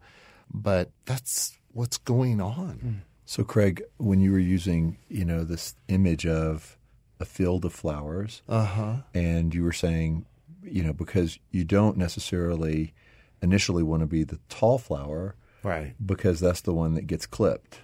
but 0.53 0.91
that's 1.05 1.57
what's 1.71 1.97
going 1.97 2.41
on. 2.41 2.79
Mm. 2.83 3.08
So, 3.29 3.43
Craig, 3.43 3.83
when 3.97 4.21
you 4.21 4.31
were 4.31 4.39
using, 4.39 4.97
you 5.07 5.23
know, 5.23 5.43
this 5.43 5.75
image 5.87 6.25
of 6.25 6.79
a 7.19 7.25
field 7.25 7.63
of 7.63 7.71
flowers, 7.71 8.41
uh-huh. 8.49 9.01
and 9.13 9.53
you 9.53 9.63
were 9.63 9.71
saying, 9.71 10.25
you 10.63 10.81
know, 10.81 10.93
because 10.93 11.37
you 11.51 11.63
don't 11.63 11.95
necessarily 11.95 12.91
initially 13.39 13.83
want 13.83 13.99
to 13.99 14.07
be 14.07 14.23
the 14.23 14.39
tall 14.49 14.79
flower, 14.79 15.35
right? 15.61 15.93
Because 16.03 16.39
that's 16.39 16.61
the 16.61 16.73
one 16.73 16.95
that 16.95 17.05
gets 17.05 17.27
clipped, 17.27 17.81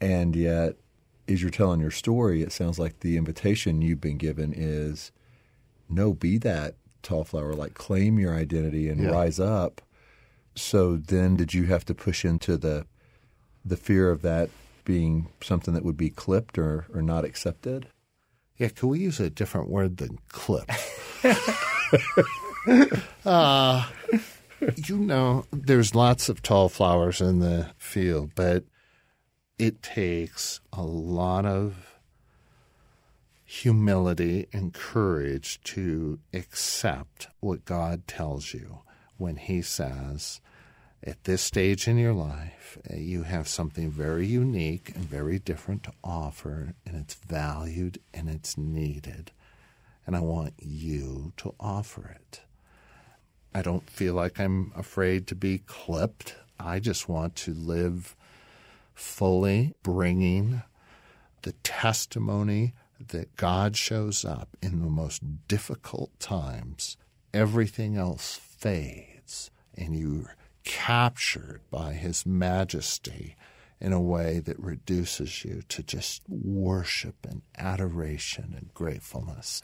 and 0.00 0.36
yet, 0.36 0.76
as 1.26 1.42
you're 1.42 1.50
telling 1.50 1.80
your 1.80 1.90
story, 1.90 2.40
it 2.42 2.52
sounds 2.52 2.78
like 2.78 3.00
the 3.00 3.16
invitation 3.16 3.82
you've 3.82 4.00
been 4.00 4.16
given 4.16 4.54
is, 4.56 5.10
no, 5.88 6.12
be 6.12 6.38
that 6.38 6.76
tall 7.02 7.24
flower, 7.24 7.52
like 7.54 7.74
claim 7.74 8.16
your 8.16 8.36
identity 8.36 8.88
and 8.88 9.02
yeah. 9.02 9.10
rise 9.10 9.40
up. 9.40 9.82
So 10.54 10.94
then, 10.94 11.34
did 11.34 11.52
you 11.52 11.64
have 11.64 11.84
to 11.86 11.94
push 11.96 12.24
into 12.24 12.56
the 12.56 12.86
the 13.64 13.76
fear 13.76 14.10
of 14.10 14.22
that 14.22 14.50
being 14.84 15.28
something 15.42 15.74
that 15.74 15.84
would 15.84 15.96
be 15.96 16.10
clipped 16.10 16.58
or, 16.58 16.86
or 16.92 17.02
not 17.02 17.24
accepted? 17.24 17.86
Yeah, 18.56 18.68
can 18.68 18.88
we 18.88 19.00
use 19.00 19.20
a 19.20 19.30
different 19.30 19.68
word 19.68 19.96
than 19.96 20.18
clip? 20.28 20.70
uh, 23.24 23.86
you 24.76 24.98
know, 24.98 25.44
there's 25.52 25.94
lots 25.94 26.28
of 26.28 26.42
tall 26.42 26.68
flowers 26.68 27.20
in 27.20 27.40
the 27.40 27.70
field, 27.78 28.32
but 28.34 28.64
it 29.58 29.82
takes 29.82 30.60
a 30.72 30.82
lot 30.82 31.46
of 31.46 31.98
humility 33.44 34.46
and 34.52 34.72
courage 34.72 35.60
to 35.62 36.18
accept 36.32 37.28
what 37.40 37.64
God 37.64 38.06
tells 38.06 38.54
you 38.54 38.80
when 39.18 39.36
He 39.36 39.60
says, 39.62 40.40
at 41.04 41.24
this 41.24 41.42
stage 41.42 41.88
in 41.88 41.98
your 41.98 42.12
life, 42.12 42.78
uh, 42.90 42.96
you 42.96 43.24
have 43.24 43.48
something 43.48 43.90
very 43.90 44.26
unique 44.26 44.92
and 44.94 45.04
very 45.04 45.38
different 45.38 45.82
to 45.84 45.92
offer, 46.04 46.74
and 46.86 46.96
it's 46.96 47.14
valued 47.14 47.98
and 48.14 48.28
it's 48.28 48.56
needed. 48.56 49.32
And 50.06 50.16
I 50.16 50.20
want 50.20 50.54
you 50.58 51.32
to 51.38 51.54
offer 51.58 52.16
it. 52.20 52.42
I 53.54 53.62
don't 53.62 53.88
feel 53.90 54.14
like 54.14 54.40
I'm 54.40 54.72
afraid 54.76 55.26
to 55.28 55.34
be 55.34 55.58
clipped. 55.58 56.36
I 56.58 56.78
just 56.78 57.08
want 57.08 57.34
to 57.36 57.52
live 57.52 58.16
fully, 58.94 59.74
bringing 59.82 60.62
the 61.42 61.52
testimony 61.64 62.74
that 63.08 63.36
God 63.36 63.76
shows 63.76 64.24
up 64.24 64.56
in 64.62 64.80
the 64.80 64.88
most 64.88 65.48
difficult 65.48 66.18
times. 66.20 66.96
Everything 67.34 67.96
else 67.96 68.36
fades, 68.36 69.50
and 69.76 69.96
you 69.96 70.28
captured 70.64 71.60
by 71.70 71.92
his 71.92 72.24
majesty 72.26 73.36
in 73.80 73.92
a 73.92 74.00
way 74.00 74.38
that 74.38 74.58
reduces 74.58 75.44
you 75.44 75.62
to 75.68 75.82
just 75.82 76.22
worship 76.28 77.16
and 77.28 77.42
adoration 77.58 78.54
and 78.56 78.72
gratefulness 78.74 79.60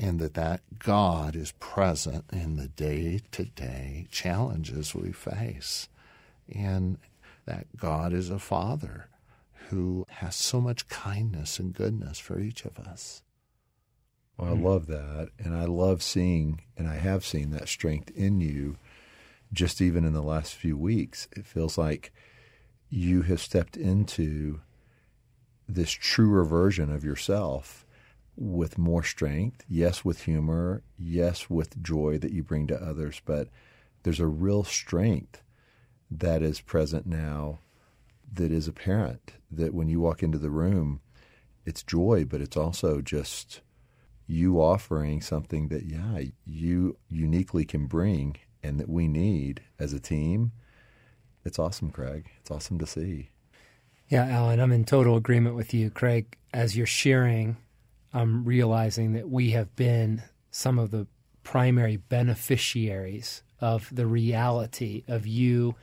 and 0.00 0.18
that 0.18 0.34
that 0.34 0.62
God 0.80 1.36
is 1.36 1.52
present 1.60 2.24
in 2.32 2.56
the 2.56 2.68
day-to-day 2.68 4.08
challenges 4.10 4.94
we 4.94 5.12
face 5.12 5.88
and 6.52 6.98
that 7.46 7.76
God 7.76 8.12
is 8.12 8.30
a 8.30 8.40
father 8.40 9.08
who 9.68 10.06
has 10.08 10.34
so 10.34 10.60
much 10.60 10.88
kindness 10.88 11.58
and 11.58 11.72
goodness 11.72 12.18
for 12.18 12.40
each 12.40 12.64
of 12.64 12.78
us. 12.78 13.22
Well, 14.36 14.50
I 14.50 14.54
love 14.54 14.86
that. 14.88 15.28
And 15.38 15.54
I 15.54 15.66
love 15.66 16.02
seeing, 16.02 16.62
and 16.76 16.88
I 16.88 16.96
have 16.96 17.24
seen 17.24 17.50
that 17.50 17.68
strength 17.68 18.10
in 18.16 18.40
you 18.40 18.76
just 19.52 19.80
even 19.80 20.04
in 20.04 20.12
the 20.12 20.22
last 20.22 20.54
few 20.54 20.76
weeks, 20.76 21.28
it 21.32 21.46
feels 21.46 21.76
like 21.76 22.12
you 22.88 23.22
have 23.22 23.40
stepped 23.40 23.76
into 23.76 24.60
this 25.68 25.90
truer 25.90 26.44
version 26.44 26.90
of 26.90 27.04
yourself 27.04 27.86
with 28.36 28.78
more 28.78 29.02
strength, 29.02 29.64
yes, 29.68 30.04
with 30.04 30.22
humor, 30.22 30.82
yes, 30.98 31.50
with 31.50 31.82
joy 31.82 32.18
that 32.18 32.32
you 32.32 32.42
bring 32.42 32.66
to 32.66 32.82
others, 32.82 33.20
but 33.24 33.48
there's 34.02 34.20
a 34.20 34.26
real 34.26 34.64
strength 34.64 35.42
that 36.10 36.42
is 36.42 36.60
present 36.60 37.06
now 37.06 37.58
that 38.32 38.50
is 38.50 38.66
apparent 38.66 39.32
that 39.50 39.74
when 39.74 39.88
you 39.88 40.00
walk 40.00 40.22
into 40.22 40.38
the 40.38 40.50
room, 40.50 41.00
it's 41.64 41.82
joy, 41.82 42.24
but 42.24 42.40
it's 42.40 42.56
also 42.56 43.00
just 43.00 43.60
you 44.26 44.60
offering 44.60 45.20
something 45.20 45.68
that, 45.68 45.84
yeah, 45.84 46.22
you 46.46 46.96
uniquely 47.08 47.64
can 47.64 47.86
bring 47.86 48.36
and 48.62 48.78
that 48.78 48.88
we 48.88 49.08
need 49.08 49.62
as 49.78 49.92
a 49.92 50.00
team. 50.00 50.52
It's 51.44 51.58
awesome, 51.58 51.90
Craig. 51.90 52.30
It's 52.40 52.50
awesome 52.50 52.78
to 52.78 52.86
see. 52.86 53.30
Yeah, 54.08 54.26
Alan, 54.26 54.60
I'm 54.60 54.72
in 54.72 54.84
total 54.84 55.16
agreement 55.16 55.56
with 55.56 55.72
you, 55.72 55.90
Craig. 55.90 56.36
As 56.52 56.76
you're 56.76 56.86
sharing, 56.86 57.56
I'm 58.12 58.44
realizing 58.44 59.14
that 59.14 59.28
we 59.28 59.50
have 59.50 59.74
been 59.74 60.22
some 60.50 60.78
of 60.78 60.90
the 60.90 61.06
primary 61.42 61.96
beneficiaries 61.96 63.42
of 63.60 63.88
the 63.94 64.06
reality 64.06 65.02
of 65.08 65.26
you 65.26 65.74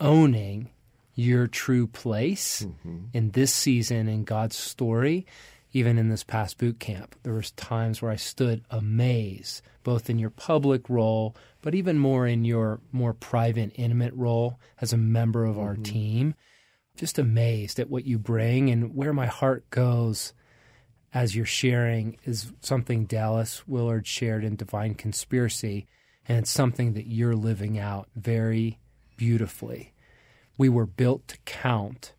owning 0.00 0.70
your 1.14 1.46
true 1.46 1.86
place 1.86 2.62
mm-hmm. 2.62 3.04
in 3.12 3.30
this 3.30 3.52
season 3.52 4.08
in 4.08 4.24
God's 4.24 4.56
story 4.56 5.26
even 5.72 5.98
in 5.98 6.08
this 6.08 6.24
past 6.24 6.58
boot 6.58 6.78
camp. 6.78 7.16
There 7.22 7.34
was 7.34 7.50
times 7.52 8.02
where 8.02 8.10
I 8.10 8.16
stood 8.16 8.64
amazed, 8.70 9.62
both 9.82 10.10
in 10.10 10.18
your 10.18 10.30
public 10.30 10.88
role, 10.88 11.34
but 11.62 11.74
even 11.74 11.98
more 11.98 12.26
in 12.26 12.44
your 12.44 12.80
more 12.92 13.14
private, 13.14 13.72
intimate 13.74 14.14
role 14.14 14.58
as 14.80 14.92
a 14.92 14.98
member 14.98 15.44
of 15.44 15.58
our 15.58 15.74
mm-hmm. 15.74 15.82
team. 15.82 16.34
Just 16.96 17.18
amazed 17.18 17.78
at 17.78 17.88
what 17.88 18.04
you 18.04 18.18
bring 18.18 18.70
and 18.70 18.94
where 18.94 19.14
my 19.14 19.26
heart 19.26 19.68
goes 19.70 20.34
as 21.14 21.34
you're 21.34 21.46
sharing 21.46 22.18
is 22.24 22.52
something 22.60 23.06
Dallas 23.06 23.66
Willard 23.66 24.06
shared 24.06 24.44
in 24.44 24.56
Divine 24.56 24.94
Conspiracy, 24.94 25.86
and 26.28 26.38
it's 26.38 26.50
something 26.50 26.94
that 26.94 27.06
you're 27.06 27.36
living 27.36 27.78
out 27.78 28.08
very 28.14 28.78
beautifully. 29.16 29.94
We 30.58 30.68
were 30.68 30.86
built 30.86 31.28
to 31.28 31.38
count 31.44 32.14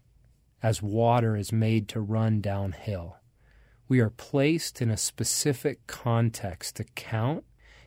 as 0.62 0.82
water 0.82 1.36
is 1.36 1.52
made 1.52 1.88
to 1.90 2.02
run 2.02 2.42
downhill 2.42 3.18
we 3.88 4.00
are 4.00 4.10
placed 4.10 4.82
in 4.82 4.90
a 4.90 4.98
specific 4.98 5.86
context 5.88 6.78
to 6.78 6.84
count 6.84 7.44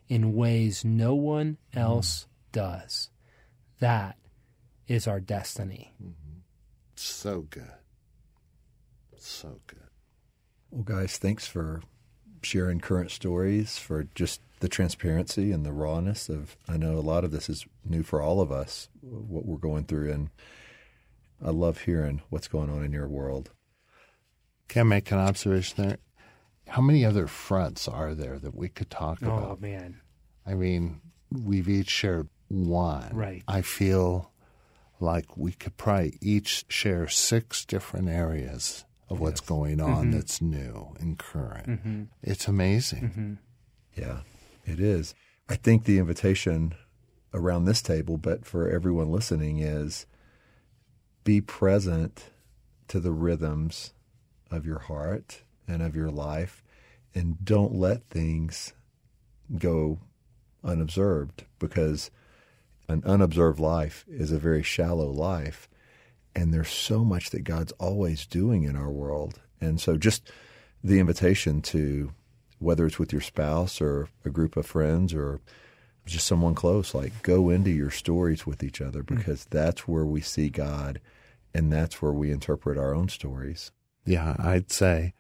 in 0.08 0.34
ways 0.34 0.84
no 0.84 1.14
one 1.14 1.58
else 1.74 2.24
mm. 2.24 2.52
does. 2.52 3.10
That 3.80 4.16
is 4.86 5.06
our 5.06 5.20
destiny. 5.20 5.94
Mm-hmm. 6.02 6.40
So 6.94 7.42
good. 7.42 7.72
So 9.16 9.60
good. 9.66 9.80
Well, 10.70 10.84
guys, 10.84 11.18
thanks 11.18 11.46
for 11.46 11.82
sharing 12.42 12.80
current 12.80 13.10
stories, 13.10 13.76
for 13.78 14.06
just 14.14 14.40
the 14.60 14.68
transparency 14.68 15.52
and 15.52 15.66
the 15.66 15.72
rawness 15.72 16.28
of. 16.28 16.56
I 16.68 16.76
know 16.76 16.96
a 16.96 17.00
lot 17.00 17.24
of 17.24 17.30
this 17.32 17.48
is 17.48 17.66
new 17.84 18.02
for 18.02 18.22
all 18.22 18.40
of 18.40 18.52
us, 18.52 18.88
what 19.00 19.44
we're 19.44 19.56
going 19.56 19.84
through, 19.84 20.12
and 20.12 20.30
I 21.44 21.50
love 21.50 21.82
hearing 21.82 22.22
what's 22.30 22.48
going 22.48 22.70
on 22.70 22.84
in 22.84 22.92
your 22.92 23.08
world. 23.08 23.50
Can 24.68 24.80
I 24.80 24.84
make 24.84 25.10
an 25.10 25.18
observation 25.18 25.84
there? 25.84 25.98
How 26.68 26.82
many 26.82 27.04
other 27.04 27.26
fronts 27.26 27.86
are 27.86 28.14
there 28.14 28.38
that 28.38 28.54
we 28.54 28.68
could 28.68 28.90
talk 28.90 29.18
oh, 29.22 29.26
about? 29.26 29.42
Oh, 29.44 29.58
man. 29.60 30.00
I 30.44 30.54
mean, 30.54 31.00
we've 31.30 31.68
each 31.68 31.90
shared 31.90 32.28
one. 32.48 33.10
Right. 33.12 33.42
I 33.46 33.62
feel 33.62 34.32
like 35.00 35.36
we 35.36 35.52
could 35.52 35.76
probably 35.76 36.18
each 36.20 36.64
share 36.68 37.08
six 37.08 37.64
different 37.64 38.08
areas 38.08 38.84
of 39.08 39.18
yes. 39.18 39.20
what's 39.20 39.40
going 39.40 39.80
on 39.80 40.06
mm-hmm. 40.06 40.10
that's 40.12 40.40
new 40.40 40.94
and 40.98 41.18
current. 41.18 41.68
Mm-hmm. 41.68 42.02
It's 42.22 42.48
amazing. 42.48 43.02
Mm-hmm. 43.02 43.34
Yeah, 44.00 44.20
it 44.64 44.80
is. 44.80 45.14
I 45.48 45.56
think 45.56 45.84
the 45.84 45.98
invitation 45.98 46.74
around 47.32 47.64
this 47.64 47.82
table, 47.82 48.16
but 48.16 48.44
for 48.44 48.68
everyone 48.68 49.10
listening, 49.10 49.58
is 49.58 50.06
be 51.24 51.40
present 51.40 52.24
to 52.88 53.00
the 53.00 53.12
rhythms 53.12 53.92
of 54.50 54.66
your 54.66 54.78
heart 54.78 55.42
and 55.66 55.82
of 55.82 55.96
your 55.96 56.10
life, 56.10 56.62
and 57.14 57.44
don't 57.44 57.74
let 57.74 58.04
things 58.08 58.72
go 59.58 59.98
unobserved 60.62 61.44
because 61.58 62.10
an 62.88 63.02
unobserved 63.04 63.58
life 63.58 64.04
is 64.08 64.32
a 64.32 64.38
very 64.38 64.62
shallow 64.62 65.10
life. 65.10 65.68
And 66.34 66.52
there's 66.52 66.70
so 66.70 67.04
much 67.04 67.30
that 67.30 67.44
God's 67.44 67.72
always 67.72 68.26
doing 68.26 68.64
in 68.64 68.76
our 68.76 68.90
world. 68.90 69.40
And 69.60 69.80
so 69.80 69.96
just 69.96 70.30
the 70.84 71.00
invitation 71.00 71.62
to 71.62 72.12
whether 72.58 72.86
it's 72.86 72.98
with 72.98 73.12
your 73.12 73.22
spouse 73.22 73.80
or 73.80 74.08
a 74.24 74.30
group 74.30 74.56
of 74.56 74.66
friends 74.66 75.14
or 75.14 75.40
just 76.04 76.26
someone 76.26 76.54
close, 76.54 76.94
like 76.94 77.22
go 77.22 77.50
into 77.50 77.70
your 77.70 77.90
stories 77.90 78.46
with 78.46 78.62
each 78.62 78.80
other 78.80 79.02
because 79.02 79.44
mm. 79.44 79.50
that's 79.50 79.88
where 79.88 80.06
we 80.06 80.20
see 80.20 80.48
God 80.48 81.00
and 81.52 81.72
that's 81.72 82.00
where 82.00 82.12
we 82.12 82.30
interpret 82.30 82.78
our 82.78 82.94
own 82.94 83.08
stories. 83.08 83.72
Yeah, 84.06 84.36
I'd 84.38 84.70
say 84.70 85.12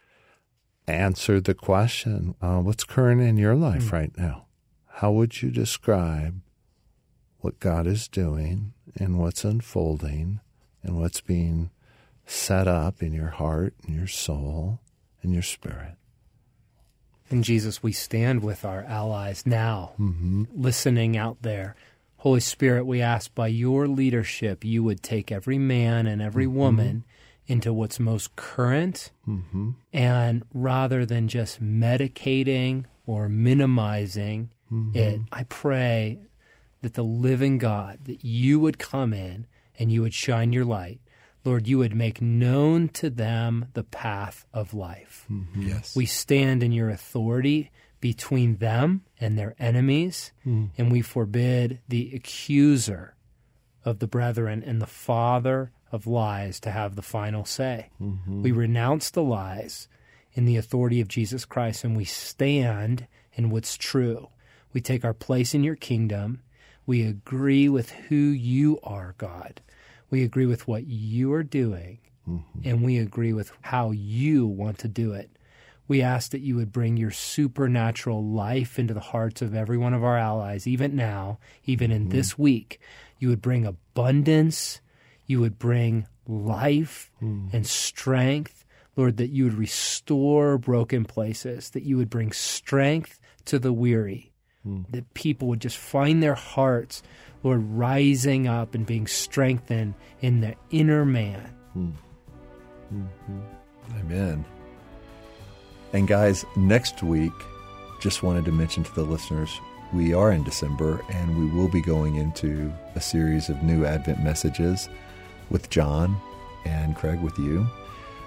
answer 0.86 1.40
the 1.40 1.54
question 1.54 2.34
uh, 2.40 2.58
what's 2.58 2.84
current 2.84 3.20
in 3.20 3.36
your 3.36 3.54
life 3.54 3.86
mm. 3.86 3.92
right 3.92 4.16
now? 4.16 4.46
How 4.86 5.12
would 5.12 5.42
you 5.42 5.50
describe 5.50 6.40
what 7.40 7.60
God 7.60 7.86
is 7.86 8.08
doing 8.08 8.72
and 8.96 9.18
what's 9.18 9.44
unfolding 9.44 10.40
and 10.82 10.98
what's 10.98 11.20
being 11.20 11.70
set 12.24 12.66
up 12.66 13.02
in 13.02 13.12
your 13.12 13.28
heart 13.28 13.74
and 13.84 13.94
your 13.94 14.06
soul 14.06 14.80
and 15.22 15.32
your 15.34 15.42
spirit? 15.42 15.96
In 17.28 17.42
Jesus, 17.42 17.82
we 17.82 17.92
stand 17.92 18.42
with 18.42 18.64
our 18.64 18.84
allies 18.84 19.44
now, 19.44 19.92
mm-hmm. 19.98 20.44
listening 20.54 21.16
out 21.16 21.42
there. 21.42 21.74
Holy 22.18 22.40
Spirit, 22.40 22.86
we 22.86 23.02
ask 23.02 23.34
by 23.34 23.48
your 23.48 23.88
leadership, 23.88 24.64
you 24.64 24.82
would 24.84 25.02
take 25.02 25.32
every 25.32 25.58
man 25.58 26.06
and 26.06 26.22
every 26.22 26.46
mm-hmm. 26.46 26.56
woman 26.56 27.04
into 27.46 27.72
what's 27.72 28.00
most 28.00 28.36
current. 28.36 29.12
Mm-hmm. 29.28 29.70
And 29.92 30.44
rather 30.52 31.06
than 31.06 31.28
just 31.28 31.62
medicating 31.62 32.84
or 33.06 33.28
minimizing 33.28 34.50
mm-hmm. 34.72 34.96
it, 34.96 35.20
I 35.32 35.44
pray 35.44 36.20
that 36.82 36.94
the 36.94 37.04
living 37.04 37.58
God, 37.58 38.00
that 38.04 38.24
you 38.24 38.60
would 38.60 38.78
come 38.78 39.12
in 39.12 39.46
and 39.78 39.90
you 39.90 40.02
would 40.02 40.14
shine 40.14 40.52
your 40.52 40.64
light 40.64 41.00
Lord, 41.46 41.68
you 41.68 41.78
would 41.78 41.94
make 41.94 42.20
known 42.20 42.88
to 42.88 43.08
them 43.08 43.66
the 43.74 43.84
path 43.84 44.44
of 44.52 44.74
life. 44.74 45.26
Mm-hmm. 45.30 45.68
Yes. 45.68 45.94
We 45.94 46.04
stand 46.04 46.62
in 46.62 46.72
your 46.72 46.90
authority 46.90 47.70
between 48.00 48.56
them 48.56 49.02
and 49.20 49.38
their 49.38 49.54
enemies, 49.58 50.32
mm. 50.44 50.70
and 50.76 50.90
we 50.90 51.02
forbid 51.02 51.80
the 51.88 52.12
accuser 52.14 53.14
of 53.84 54.00
the 54.00 54.08
brethren 54.08 54.62
and 54.66 54.82
the 54.82 54.86
father 54.86 55.70
of 55.92 56.06
lies 56.06 56.60
to 56.60 56.70
have 56.70 56.96
the 56.96 57.02
final 57.02 57.44
say. 57.44 57.90
Mm-hmm. 58.00 58.42
We 58.42 58.52
renounce 58.52 59.10
the 59.10 59.22
lies 59.22 59.88
in 60.32 60.44
the 60.44 60.56
authority 60.56 61.00
of 61.00 61.08
Jesus 61.08 61.44
Christ, 61.44 61.84
and 61.84 61.96
we 61.96 62.04
stand 62.04 63.06
in 63.34 63.50
what's 63.50 63.76
true. 63.76 64.28
We 64.72 64.80
take 64.80 65.04
our 65.04 65.14
place 65.14 65.54
in 65.54 65.64
your 65.64 65.76
kingdom. 65.76 66.42
We 66.84 67.02
agree 67.02 67.68
with 67.68 67.90
who 67.90 68.16
you 68.16 68.78
are, 68.82 69.14
God. 69.18 69.60
We 70.10 70.22
agree 70.22 70.46
with 70.46 70.68
what 70.68 70.86
you 70.86 71.32
are 71.32 71.42
doing, 71.42 71.98
mm-hmm. 72.28 72.60
and 72.64 72.84
we 72.84 72.98
agree 72.98 73.32
with 73.32 73.52
how 73.62 73.90
you 73.92 74.46
want 74.46 74.78
to 74.78 74.88
do 74.88 75.12
it. 75.12 75.30
We 75.88 76.02
ask 76.02 76.32
that 76.32 76.40
you 76.40 76.56
would 76.56 76.72
bring 76.72 76.96
your 76.96 77.12
supernatural 77.12 78.24
life 78.24 78.78
into 78.78 78.92
the 78.92 79.00
hearts 79.00 79.40
of 79.40 79.54
every 79.54 79.78
one 79.78 79.94
of 79.94 80.02
our 80.02 80.18
allies, 80.18 80.66
even 80.66 80.96
now, 80.96 81.38
even 81.64 81.92
in 81.92 82.02
mm-hmm. 82.02 82.10
this 82.10 82.36
week. 82.36 82.80
You 83.18 83.28
would 83.28 83.40
bring 83.40 83.64
abundance, 83.64 84.80
you 85.26 85.40
would 85.40 85.58
bring 85.58 86.06
life 86.26 87.10
mm. 87.22 87.52
and 87.52 87.66
strength. 87.66 88.64
Lord, 88.96 89.18
that 89.18 89.28
you 89.28 89.44
would 89.44 89.58
restore 89.58 90.56
broken 90.56 91.04
places, 91.04 91.70
that 91.70 91.82
you 91.82 91.98
would 91.98 92.08
bring 92.08 92.32
strength 92.32 93.18
to 93.44 93.58
the 93.58 93.72
weary, 93.72 94.32
mm. 94.66 94.90
that 94.90 95.12
people 95.12 95.48
would 95.48 95.60
just 95.60 95.76
find 95.76 96.22
their 96.22 96.34
hearts 96.34 97.02
Lord, 97.46 97.62
rising 97.62 98.48
up 98.48 98.74
and 98.74 98.84
being 98.84 99.06
strengthened 99.06 99.94
in 100.20 100.40
the 100.40 100.56
inner 100.70 101.04
man. 101.04 101.40
Hmm. 101.74 101.90
Mm-hmm. 102.92 103.40
Amen. 104.00 104.44
And 105.92 106.08
guys, 106.08 106.44
next 106.56 107.04
week, 107.04 107.32
just 108.00 108.24
wanted 108.24 108.44
to 108.46 108.52
mention 108.52 108.82
to 108.82 108.94
the 108.94 109.04
listeners, 109.04 109.60
we 109.92 110.12
are 110.12 110.32
in 110.32 110.42
December 110.42 111.00
and 111.10 111.38
we 111.38 111.46
will 111.56 111.68
be 111.68 111.80
going 111.80 112.16
into 112.16 112.72
a 112.96 113.00
series 113.00 113.48
of 113.48 113.62
new 113.62 113.84
Advent 113.84 114.24
messages 114.24 114.88
with 115.50 115.70
John 115.70 116.16
and 116.64 116.96
Craig 116.96 117.20
with 117.20 117.38
you. 117.38 117.66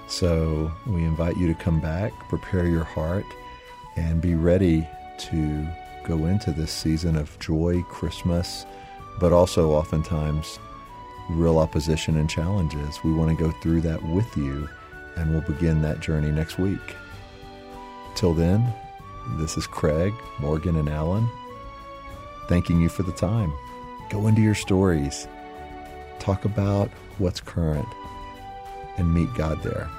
So 0.08 0.72
we 0.88 1.04
invite 1.04 1.38
you 1.38 1.48
to 1.48 1.54
come 1.54 1.80
back, 1.80 2.12
prepare 2.30 2.66
your 2.66 2.84
heart, 2.84 3.26
and 3.96 4.22
be 4.22 4.36
ready 4.36 4.88
to 5.20 5.68
go 6.06 6.26
into 6.26 6.52
this 6.52 6.72
season 6.72 7.16
of 7.16 7.38
joy, 7.40 7.84
Christmas, 7.84 8.66
but 9.20 9.34
also 9.34 9.72
oftentimes 9.72 10.60
real 11.30 11.60
opposition 11.60 12.18
and 12.18 12.30
challenges. 12.30 13.04
We 13.04 13.14
want 13.14 13.38
to 13.38 13.44
go 13.44 13.52
through 13.62 13.82
that 13.82 14.02
with 14.02 14.36
you, 14.36 14.68
and 15.16 15.32
we'll 15.32 15.42
begin 15.42 15.82
that 15.82 16.00
journey 16.00 16.32
next 16.32 16.58
week. 16.58 16.96
Till 18.16 18.34
then, 18.34 18.74
this 19.38 19.58
is 19.58 19.68
Craig, 19.68 20.14
Morgan, 20.40 20.76
and 20.76 20.90
Alan 20.90 21.30
thanking 22.50 22.82
you 22.82 22.90
for 22.90 23.04
the 23.04 23.12
time. 23.12 23.54
Go 24.10 24.26
into 24.26 24.42
your 24.42 24.56
stories, 24.56 25.28
talk 26.20 26.46
about 26.46 26.90
what's 27.18 27.40
current, 27.40 27.88
and 28.98 29.14
meet 29.14 29.34
God 29.36 29.62
there. 29.64 29.90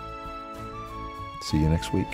See 1.43 1.59
you 1.59 1.69
next 1.69 1.93
week. 1.93 2.07